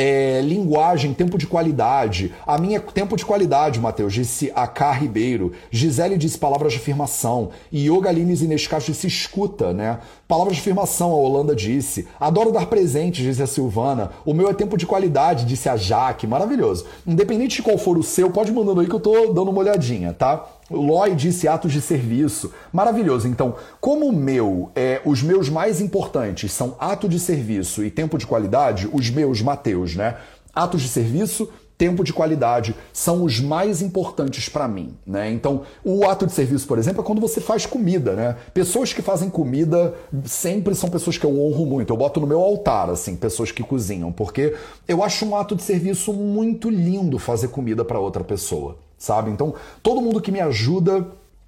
[0.00, 2.32] é, linguagem, tempo de qualidade.
[2.46, 4.92] A minha tempo de qualidade, Matheus, disse a K.
[4.92, 5.52] Ribeiro.
[5.72, 7.50] Gisele disse palavras de afirmação.
[7.74, 9.98] Yoga Lines Inescas disse escuta, né?
[10.28, 12.06] Palavras de afirmação, a Holanda disse.
[12.20, 14.12] Adoro dar presentes, disse a Silvana.
[14.24, 16.28] O meu é tempo de qualidade, disse a Jaque.
[16.28, 16.86] Maravilhoso.
[17.04, 20.12] Independente de qual for o seu, pode mandando aí que eu tô dando uma olhadinha,
[20.12, 20.46] tá?
[20.70, 22.52] Loy disse atos de serviço.
[22.72, 23.26] Maravilhoso.
[23.26, 28.18] Então, como o meu, é, os meus mais importantes são ato de serviço e tempo
[28.18, 30.16] de qualidade, os meus, Mateus, né?
[30.54, 35.30] Atos de serviço, tempo de qualidade são os mais importantes para mim, né?
[35.30, 38.36] Então, o ato de serviço, por exemplo, é quando você faz comida, né?
[38.52, 41.92] Pessoas que fazem comida sempre são pessoas que eu honro muito.
[41.92, 44.54] Eu boto no meu altar, assim, pessoas que cozinham, porque
[44.86, 49.30] eu acho um ato de serviço muito lindo fazer comida para outra pessoa sabe?
[49.30, 51.06] Então, todo mundo que me ajuda,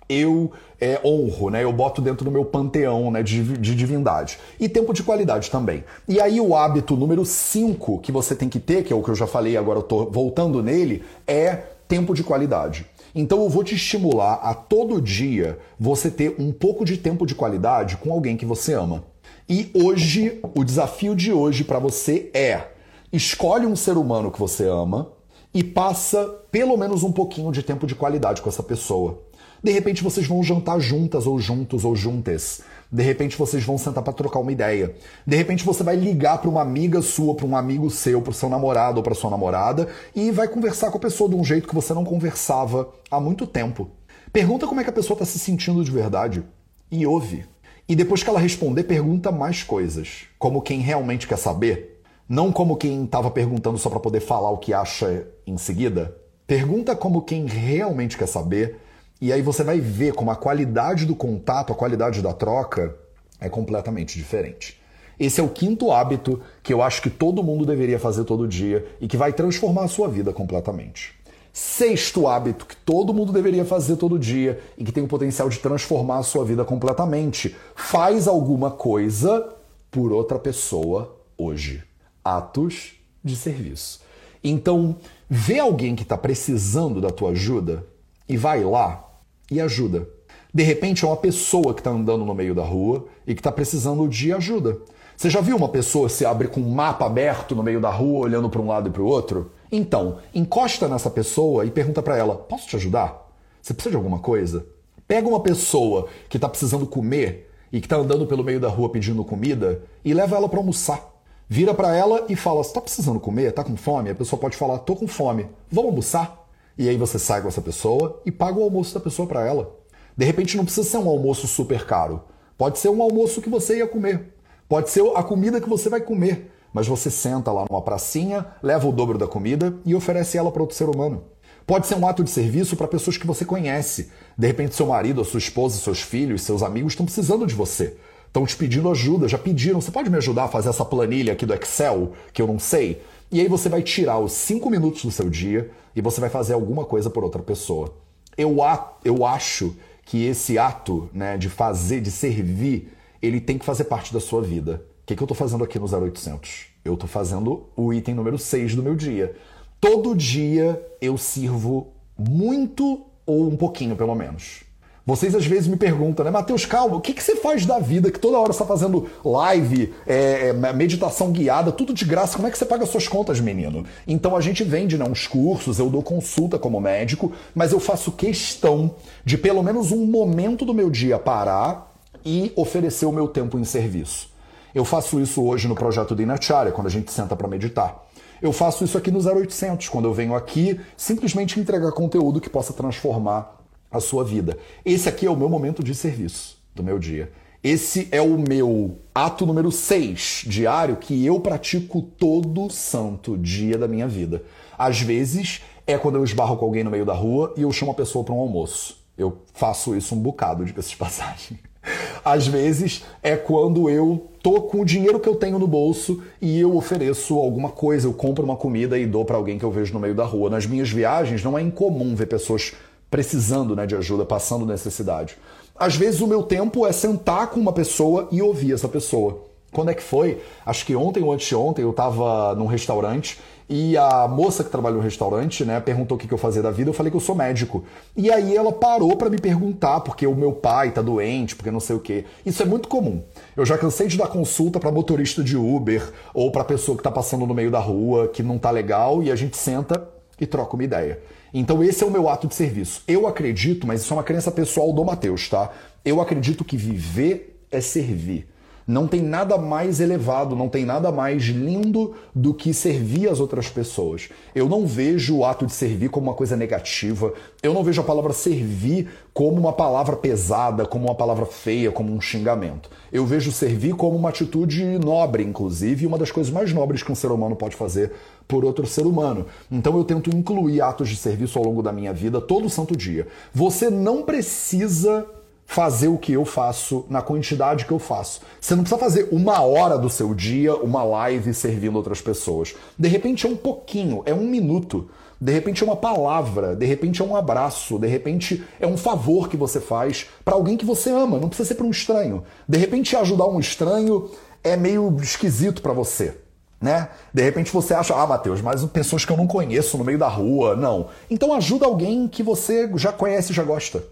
[0.09, 1.63] eu é, honro, né?
[1.63, 4.39] Eu boto dentro do meu panteão né, de, de divindade.
[4.59, 5.85] E tempo de qualidade também.
[6.09, 9.11] E aí o hábito número 5 que você tem que ter, que é o que
[9.11, 12.87] eu já falei, agora eu tô voltando nele, é tempo de qualidade.
[13.15, 17.35] Então eu vou te estimular a todo dia você ter um pouco de tempo de
[17.35, 19.05] qualidade com alguém que você ama.
[19.49, 22.69] E hoje, o desafio de hoje para você é:
[23.13, 25.11] escolhe um ser humano que você ama,
[25.53, 29.23] e passa pelo menos um pouquinho de tempo de qualidade com essa pessoa.
[29.63, 32.63] De repente vocês vão jantar juntas ou juntos ou juntas.
[32.91, 34.95] De repente vocês vão sentar para trocar uma ideia.
[35.27, 38.49] De repente você vai ligar para uma amiga sua, para um amigo seu, para seu
[38.49, 41.75] namorado ou para sua namorada e vai conversar com a pessoa de um jeito que
[41.75, 43.91] você não conversava há muito tempo.
[44.33, 46.43] Pergunta como é que a pessoa está se sentindo de verdade
[46.91, 47.45] e ouve.
[47.89, 52.00] E depois que ela responder, pergunta mais coisas, como quem realmente quer saber
[52.31, 56.17] não como quem estava perguntando só para poder falar o que acha em seguida.
[56.47, 58.79] Pergunta como quem realmente quer saber,
[59.21, 62.95] e aí você vai ver como a qualidade do contato, a qualidade da troca
[63.41, 64.81] é completamente diferente.
[65.19, 68.87] Esse é o quinto hábito que eu acho que todo mundo deveria fazer todo dia
[69.01, 71.19] e que vai transformar a sua vida completamente.
[71.53, 75.59] Sexto hábito que todo mundo deveria fazer todo dia e que tem o potencial de
[75.59, 77.57] transformar a sua vida completamente.
[77.75, 79.53] Faz alguma coisa
[79.91, 81.90] por outra pessoa hoje
[82.25, 84.01] atos de serviço.
[84.43, 84.97] Então,
[85.29, 87.87] vê alguém que está precisando da tua ajuda
[88.29, 89.09] e vai lá
[89.51, 90.09] e ajuda.
[90.53, 93.53] De repente é uma pessoa que está andando no meio da rua e que está
[93.53, 94.79] precisando de ajuda.
[95.17, 98.21] Você já viu uma pessoa se abre com um mapa aberto no meio da rua,
[98.21, 99.53] olhando para um lado e para o outro?
[99.71, 103.31] Então, encosta nessa pessoa e pergunta para ela: posso te ajudar?
[103.61, 104.67] Você precisa de alguma coisa?
[105.07, 108.89] Pega uma pessoa que está precisando comer e que está andando pelo meio da rua
[108.89, 111.07] pedindo comida e leva ela para almoçar.
[111.53, 113.51] Vira para ela e fala: "Você tá precisando comer?
[113.51, 115.49] Tá com fome?" A pessoa pode falar: "Tô com fome.
[115.69, 116.47] Vamos almoçar?"
[116.79, 119.77] E aí você sai com essa pessoa e paga o almoço da pessoa para ela.
[120.17, 122.23] De repente não precisa ser um almoço super caro.
[122.57, 124.33] Pode ser um almoço que você ia comer.
[124.69, 126.53] Pode ser a comida que você vai comer.
[126.73, 130.63] Mas você senta lá numa pracinha, leva o dobro da comida e oferece ela para
[130.63, 131.25] outro ser humano.
[131.67, 134.13] Pode ser um ato de serviço para pessoas que você conhece.
[134.39, 137.97] De repente, seu marido, a sua esposa, seus filhos, seus amigos estão precisando de você.
[138.31, 139.81] Estão te pedindo ajuda, já pediram.
[139.81, 143.03] Você pode me ajudar a fazer essa planilha aqui do Excel que eu não sei?
[143.29, 146.55] E aí você vai tirar os cinco minutos do seu dia e você vai fazer
[146.55, 147.93] alguma coisa por outra pessoa.
[148.39, 148.59] Eu,
[149.05, 149.75] eu acho
[150.05, 154.41] que esse ato né, de fazer, de servir, ele tem que fazer parte da sua
[154.41, 154.87] vida.
[155.03, 156.67] O que, que eu estou fazendo aqui no 0800?
[156.85, 159.35] Eu estou fazendo o item número 6 do meu dia.
[159.81, 164.70] Todo dia eu sirvo muito ou um pouquinho, pelo menos.
[165.05, 168.11] Vocês às vezes me perguntam, né, Matheus, calma, o que, que você faz da vida
[168.11, 172.51] que toda hora está fazendo live, é, é, meditação guiada, tudo de graça, como é
[172.51, 173.85] que você paga suas contas, menino?
[174.07, 178.13] Então a gente vende né, uns cursos, eu dou consulta como médico, mas eu faço
[178.13, 178.95] questão
[179.25, 181.91] de pelo menos um momento do meu dia parar
[182.25, 184.29] e oferecer o meu tempo em serviço.
[184.75, 188.07] Eu faço isso hoje no projeto do Inacharya, quando a gente senta para meditar.
[188.41, 192.73] Eu faço isso aqui no 0800, quando eu venho aqui simplesmente entregar conteúdo que possa
[192.73, 193.60] transformar
[193.91, 194.57] a sua vida.
[194.85, 197.33] Esse aqui é o meu momento de serviço do meu dia.
[197.63, 203.87] Esse é o meu ato número 6 diário que eu pratico todo santo dia da
[203.87, 204.43] minha vida.
[204.79, 207.93] Às vezes é quando eu esbarro com alguém no meio da rua e eu chamo
[207.93, 208.99] a pessoa para um almoço.
[209.19, 211.59] Eu faço isso um bocado, de passagem.
[212.25, 216.59] Às vezes é quando eu tô com o dinheiro que eu tenho no bolso e
[216.59, 219.93] eu ofereço alguma coisa, eu compro uma comida e dou para alguém que eu vejo
[219.93, 220.49] no meio da rua.
[220.49, 222.73] Nas minhas viagens não é incomum ver pessoas
[223.11, 225.37] precisando né, de ajuda, passando necessidade.
[225.77, 229.47] Às vezes o meu tempo é sentar com uma pessoa e ouvir essa pessoa.
[229.73, 230.43] Quando é que foi?
[230.67, 233.39] Acho que ontem ou anteontem eu estava num restaurante
[233.73, 236.91] e a moça que trabalha no restaurante, né, perguntou o que eu fazia da vida.
[236.91, 237.85] Eu falei que eu sou médico.
[238.17, 241.79] E aí ela parou para me perguntar porque o meu pai tá doente, porque não
[241.79, 242.25] sei o quê.
[242.45, 243.23] Isso é muito comum.
[243.57, 246.03] Eu já cansei de dar consulta para motorista de Uber
[246.35, 249.31] ou para pessoa que tá passando no meio da rua que não tá legal e
[249.31, 250.05] a gente senta
[250.41, 251.21] e troca uma ideia.
[251.53, 253.03] Então esse é o meu ato de serviço.
[253.07, 255.71] Eu acredito, mas isso é uma crença pessoal do Mateus, tá?
[256.05, 258.50] Eu acredito que viver é servir.
[258.91, 263.69] Não tem nada mais elevado, não tem nada mais lindo do que servir as outras
[263.69, 264.29] pessoas.
[264.53, 267.33] Eu não vejo o ato de servir como uma coisa negativa.
[267.63, 272.13] Eu não vejo a palavra servir como uma palavra pesada, como uma palavra feia, como
[272.13, 272.91] um xingamento.
[273.13, 277.15] Eu vejo servir como uma atitude nobre, inclusive, uma das coisas mais nobres que um
[277.15, 278.11] ser humano pode fazer
[278.49, 279.47] por outro ser humano.
[279.71, 283.29] Então eu tento incluir atos de serviço ao longo da minha vida todo santo dia.
[283.55, 285.25] Você não precisa
[285.71, 288.41] fazer o que eu faço na quantidade que eu faço.
[288.61, 292.75] Você não precisa fazer uma hora do seu dia, uma live servindo outras pessoas.
[292.99, 295.09] De repente é um pouquinho, é um minuto.
[295.41, 299.49] De repente é uma palavra, de repente é um abraço, de repente é um favor
[299.49, 302.43] que você faz para alguém que você ama, não precisa ser para um estranho.
[302.69, 304.29] De repente ajudar um estranho
[304.65, 306.37] é meio esquisito para você.
[306.81, 307.11] Né?
[307.33, 310.29] De repente você acha, ah, Matheus, mas pessoas que eu não conheço no meio da
[310.29, 310.75] rua.
[310.75, 311.11] Não.
[311.31, 314.03] Então ajuda alguém que você já conhece e já gosta.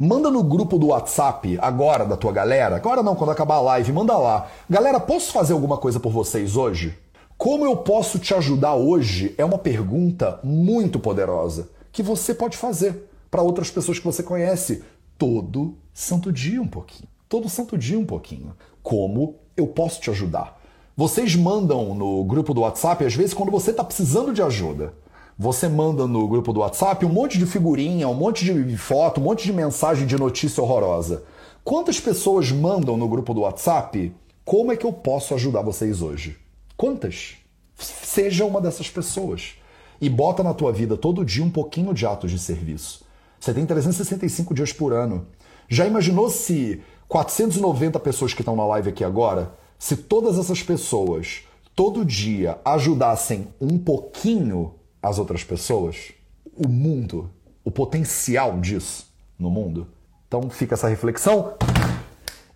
[0.00, 2.76] Manda no grupo do WhatsApp agora da tua galera.
[2.76, 4.48] Agora não, quando acabar a live, manda lá.
[4.70, 6.96] Galera, posso fazer alguma coisa por vocês hoje?
[7.36, 9.34] Como eu posso te ajudar hoje?
[9.36, 14.84] É uma pergunta muito poderosa que você pode fazer para outras pessoas que você conhece
[15.18, 17.08] todo santo dia um pouquinho.
[17.28, 18.54] Todo santo dia um pouquinho.
[18.80, 20.60] Como eu posso te ajudar?
[20.96, 24.94] Vocês mandam no grupo do WhatsApp às vezes quando você está precisando de ajuda.
[25.40, 29.24] Você manda no grupo do WhatsApp um monte de figurinha, um monte de foto, um
[29.24, 31.22] monte de mensagem de notícia horrorosa.
[31.62, 34.12] Quantas pessoas mandam no grupo do WhatsApp?
[34.44, 36.36] Como é que eu posso ajudar vocês hoje?
[36.76, 37.36] Quantas?
[37.76, 39.52] Seja uma dessas pessoas.
[40.00, 43.04] E bota na tua vida todo dia um pouquinho de atos de serviço.
[43.38, 45.28] Você tem 365 dias por ano.
[45.68, 51.44] Já imaginou se 490 pessoas que estão na live aqui agora, se todas essas pessoas
[51.76, 56.12] todo dia ajudassem um pouquinho as outras pessoas,
[56.56, 57.30] o mundo,
[57.64, 59.06] o potencial disso
[59.38, 59.86] no mundo.
[60.26, 61.54] Então fica essa reflexão.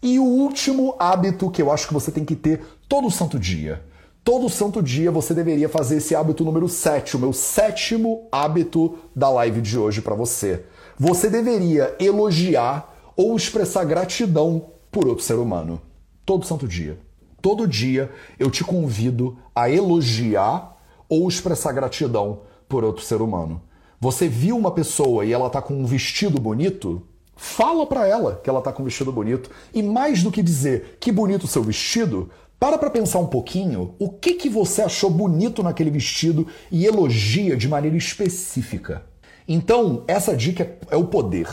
[0.03, 3.85] E o último hábito que eu acho que você tem que ter todo santo dia.
[4.25, 9.29] Todo santo dia você deveria fazer esse hábito número 7, o meu sétimo hábito da
[9.29, 10.65] live de hoje para você.
[10.99, 15.81] Você deveria elogiar ou expressar gratidão por outro ser humano.
[16.25, 16.99] Todo santo dia.
[17.41, 20.72] Todo dia eu te convido a elogiar
[21.13, 23.61] ou expressar gratidão por outro ser humano.
[24.01, 27.03] Você viu uma pessoa e ela tá com um vestido bonito?
[27.37, 29.51] Fala para ela que ela tá com um vestido bonito.
[29.75, 33.95] E mais do que dizer que bonito o seu vestido, para para pensar um pouquinho
[33.99, 39.05] o que, que você achou bonito naquele vestido e elogia de maneira específica.
[39.47, 41.47] Então, essa dica é o poder.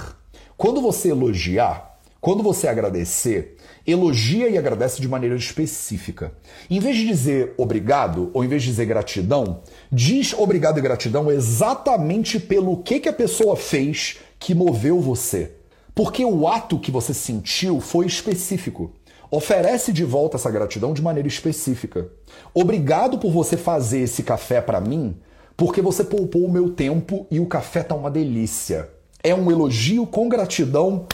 [0.56, 3.58] Quando você elogiar, quando você agradecer,
[3.92, 6.32] elogia e agradece de maneira específica.
[6.70, 9.62] Em vez de dizer obrigado ou em vez de dizer gratidão,
[9.92, 15.52] diz obrigado e gratidão exatamente pelo que, que a pessoa fez que moveu você.
[15.94, 18.94] Porque o ato que você sentiu foi específico.
[19.32, 22.10] Oferece de volta essa gratidão de maneira específica.
[22.54, 25.18] Obrigado por você fazer esse café para mim,
[25.56, 28.90] porque você poupou o meu tempo e o café tá uma delícia.
[29.22, 31.06] É um elogio com gratidão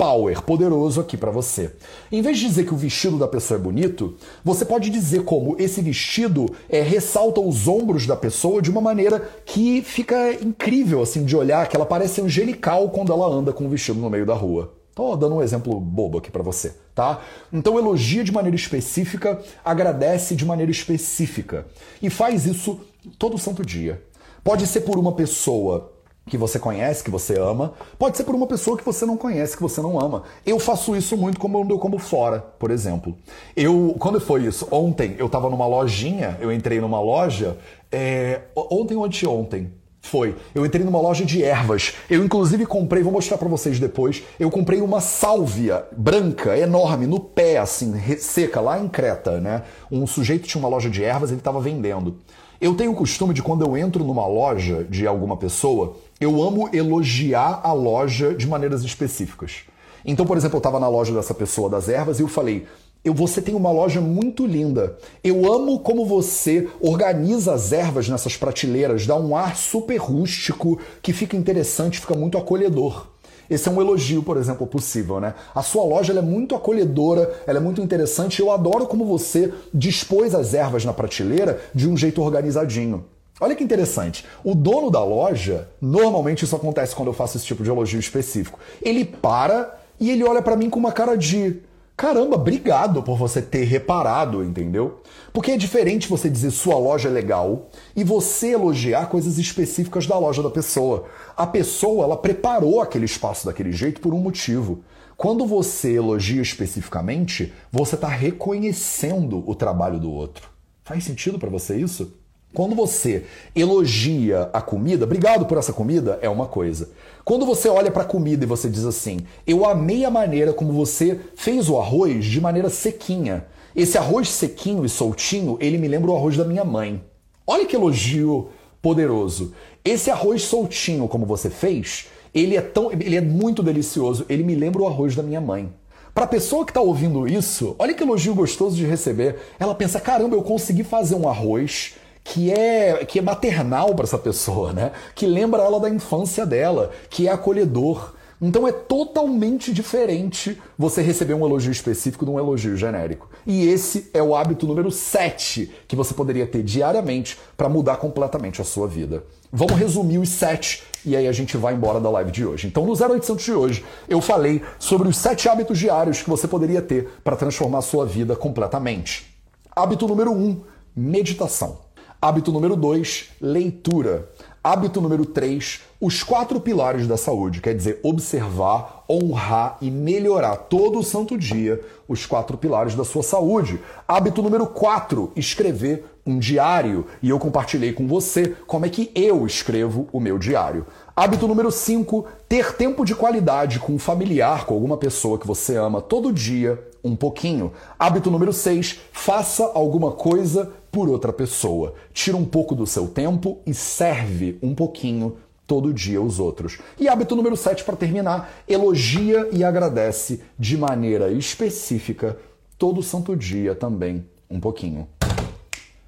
[0.00, 1.74] power, poderoso aqui para você.
[2.10, 5.56] Em vez de dizer que o vestido da pessoa é bonito, você pode dizer como
[5.60, 11.22] esse vestido é, ressalta os ombros da pessoa de uma maneira que fica incrível assim
[11.22, 14.32] de olhar, que ela parece angelical quando ela anda com o vestido no meio da
[14.32, 14.72] rua.
[14.94, 17.20] Tô dando um exemplo bobo aqui para você, tá?
[17.52, 21.66] Então elogia de maneira específica, agradece de maneira específica
[22.00, 22.80] e faz isso
[23.18, 24.02] todo santo dia.
[24.42, 25.89] Pode ser por uma pessoa
[26.26, 29.56] que você conhece, que você ama, pode ser por uma pessoa que você não conhece,
[29.56, 30.22] que você não ama.
[30.46, 33.16] Eu faço isso muito como eu como fora, por exemplo.
[33.56, 34.68] Eu, quando foi isso?
[34.70, 37.58] Ontem eu estava numa lojinha, eu entrei numa loja,
[37.90, 40.34] é, ontem ou anteontem, foi.
[40.54, 41.94] Eu entrei numa loja de ervas.
[42.08, 44.22] Eu inclusive comprei, vou mostrar para vocês depois.
[44.38, 49.62] Eu comprei uma sálvia branca, enorme, no pé, assim, seca, lá em Creta, né?
[49.90, 52.16] Um sujeito tinha uma loja de ervas, ele estava vendendo.
[52.60, 56.68] Eu tenho o costume de quando eu entro numa loja de alguma pessoa, eu amo
[56.72, 59.62] elogiar a loja de maneiras específicas.
[60.04, 62.66] Então, por exemplo, eu estava na loja dessa pessoa das ervas e eu falei:
[63.02, 64.98] eu, você tem uma loja muito linda.
[65.24, 71.12] Eu amo como você organiza as ervas nessas prateleiras, dá um ar super rústico que
[71.12, 73.06] fica interessante, fica muito acolhedor.
[73.48, 75.34] Esse é um elogio, por exemplo, possível, né?
[75.54, 78.40] A sua loja é muito acolhedora, ela é muito interessante.
[78.40, 83.04] Eu adoro como você dispôs as ervas na prateleira de um jeito organizadinho.
[83.40, 84.24] Olha que interessante.
[84.44, 88.58] O dono da loja, normalmente isso acontece quando eu faço esse tipo de elogio específico.
[88.82, 91.62] Ele para e ele olha para mim com uma cara de
[92.00, 95.02] Caramba, obrigado por você ter reparado, entendeu?
[95.34, 100.18] Porque é diferente você dizer sua loja é legal e você elogiar coisas específicas da
[100.18, 101.04] loja da pessoa.
[101.36, 104.82] A pessoa, ela preparou aquele espaço daquele jeito por um motivo.
[105.14, 110.48] Quando você elogia especificamente, você está reconhecendo o trabalho do outro.
[110.82, 112.14] Faz sentido para você isso?
[112.52, 113.24] Quando você
[113.54, 116.90] elogia a comida, obrigado por essa comida, é uma coisa.
[117.24, 120.72] Quando você olha para a comida e você diz assim, eu amei a maneira como
[120.72, 123.46] você fez o arroz de maneira sequinha.
[123.74, 127.00] Esse arroz sequinho e soltinho, ele me lembra o arroz da minha mãe.
[127.46, 128.48] Olha que elogio
[128.82, 129.52] poderoso.
[129.84, 134.26] Esse arroz soltinho como você fez, ele é tão, ele é muito delicioso.
[134.28, 135.72] Ele me lembra o arroz da minha mãe.
[136.12, 139.36] Para a pessoa que está ouvindo isso, olha que elogio gostoso de receber.
[139.58, 141.94] Ela pensa: caramba, eu consegui fazer um arroz
[142.24, 144.92] que é, que é maternal para essa pessoa, né?
[145.14, 148.14] Que lembra ela da infância dela, que é acolhedor.
[148.42, 153.28] Então é totalmente diferente você receber um elogio específico de um elogio genérico.
[153.46, 158.62] E esse é o hábito número 7 que você poderia ter diariamente para mudar completamente
[158.62, 159.24] a sua vida.
[159.52, 162.66] Vamos resumir os 7 e aí a gente vai embora da live de hoje.
[162.66, 166.80] Então no 0800 de hoje eu falei sobre os 7 hábitos diários que você poderia
[166.80, 169.36] ter para transformar a sua vida completamente.
[169.76, 170.62] Hábito número 1,
[170.96, 171.89] meditação.
[172.22, 174.28] Hábito número 2, leitura.
[174.62, 180.98] Hábito número 3, os quatro pilares da saúde, quer dizer, observar, honrar e melhorar todo
[180.98, 183.80] o santo dia os quatro pilares da sua saúde.
[184.06, 187.06] Hábito número 4, escrever um diário.
[187.22, 190.84] E eu compartilhei com você como é que eu escrevo o meu diário.
[191.16, 195.74] Hábito número 5, ter tempo de qualidade com um familiar, com alguma pessoa que você
[195.76, 197.72] ama todo dia, um pouquinho.
[197.98, 201.94] Hábito número 6, faça alguma coisa por outra pessoa.
[202.12, 205.36] Tira um pouco do seu tempo e serve um pouquinho
[205.66, 206.78] todo dia os outros.
[206.98, 212.36] E hábito número 7 para terminar, elogia e agradece de maneira específica
[212.76, 215.06] todo santo dia também um pouquinho.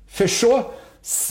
[0.06, 0.74] Fechou?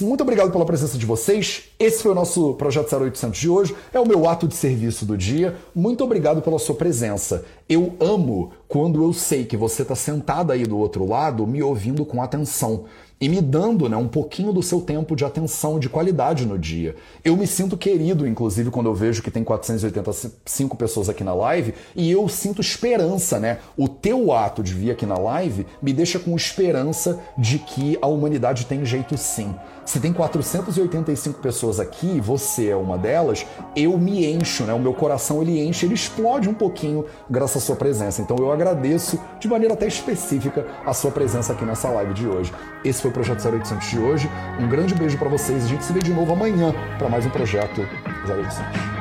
[0.01, 1.69] Muito obrigado pela presença de vocês.
[1.79, 3.75] Esse foi o nosso Projeto 0800 de hoje.
[3.93, 5.55] É o meu ato de serviço do dia.
[5.73, 7.45] Muito obrigado pela sua presença.
[7.69, 12.05] Eu amo quando eu sei que você está sentado aí do outro lado me ouvindo
[12.05, 12.85] com atenção
[13.19, 16.95] e me dando né, um pouquinho do seu tempo de atenção, de qualidade no dia.
[17.21, 21.73] Eu me sinto querido, inclusive, quando eu vejo que tem 485 pessoas aqui na live,
[21.93, 23.59] e eu sinto esperança, né?
[23.75, 28.07] O teu ato de vir aqui na live me deixa com esperança de que a
[28.07, 29.53] humanidade tem jeito sim.
[29.91, 34.73] Se tem 485 pessoas aqui, você é uma delas, eu me encho, né?
[34.73, 38.21] O meu coração ele enche, ele explode um pouquinho graças à sua presença.
[38.21, 42.53] Então eu agradeço de maneira até específica a sua presença aqui nessa live de hoje.
[42.85, 44.31] Esse foi o projeto 0800 de hoje.
[44.61, 45.65] Um grande beijo para vocês.
[45.65, 47.81] A gente se vê de novo amanhã para mais um projeto
[48.29, 49.00] 0800.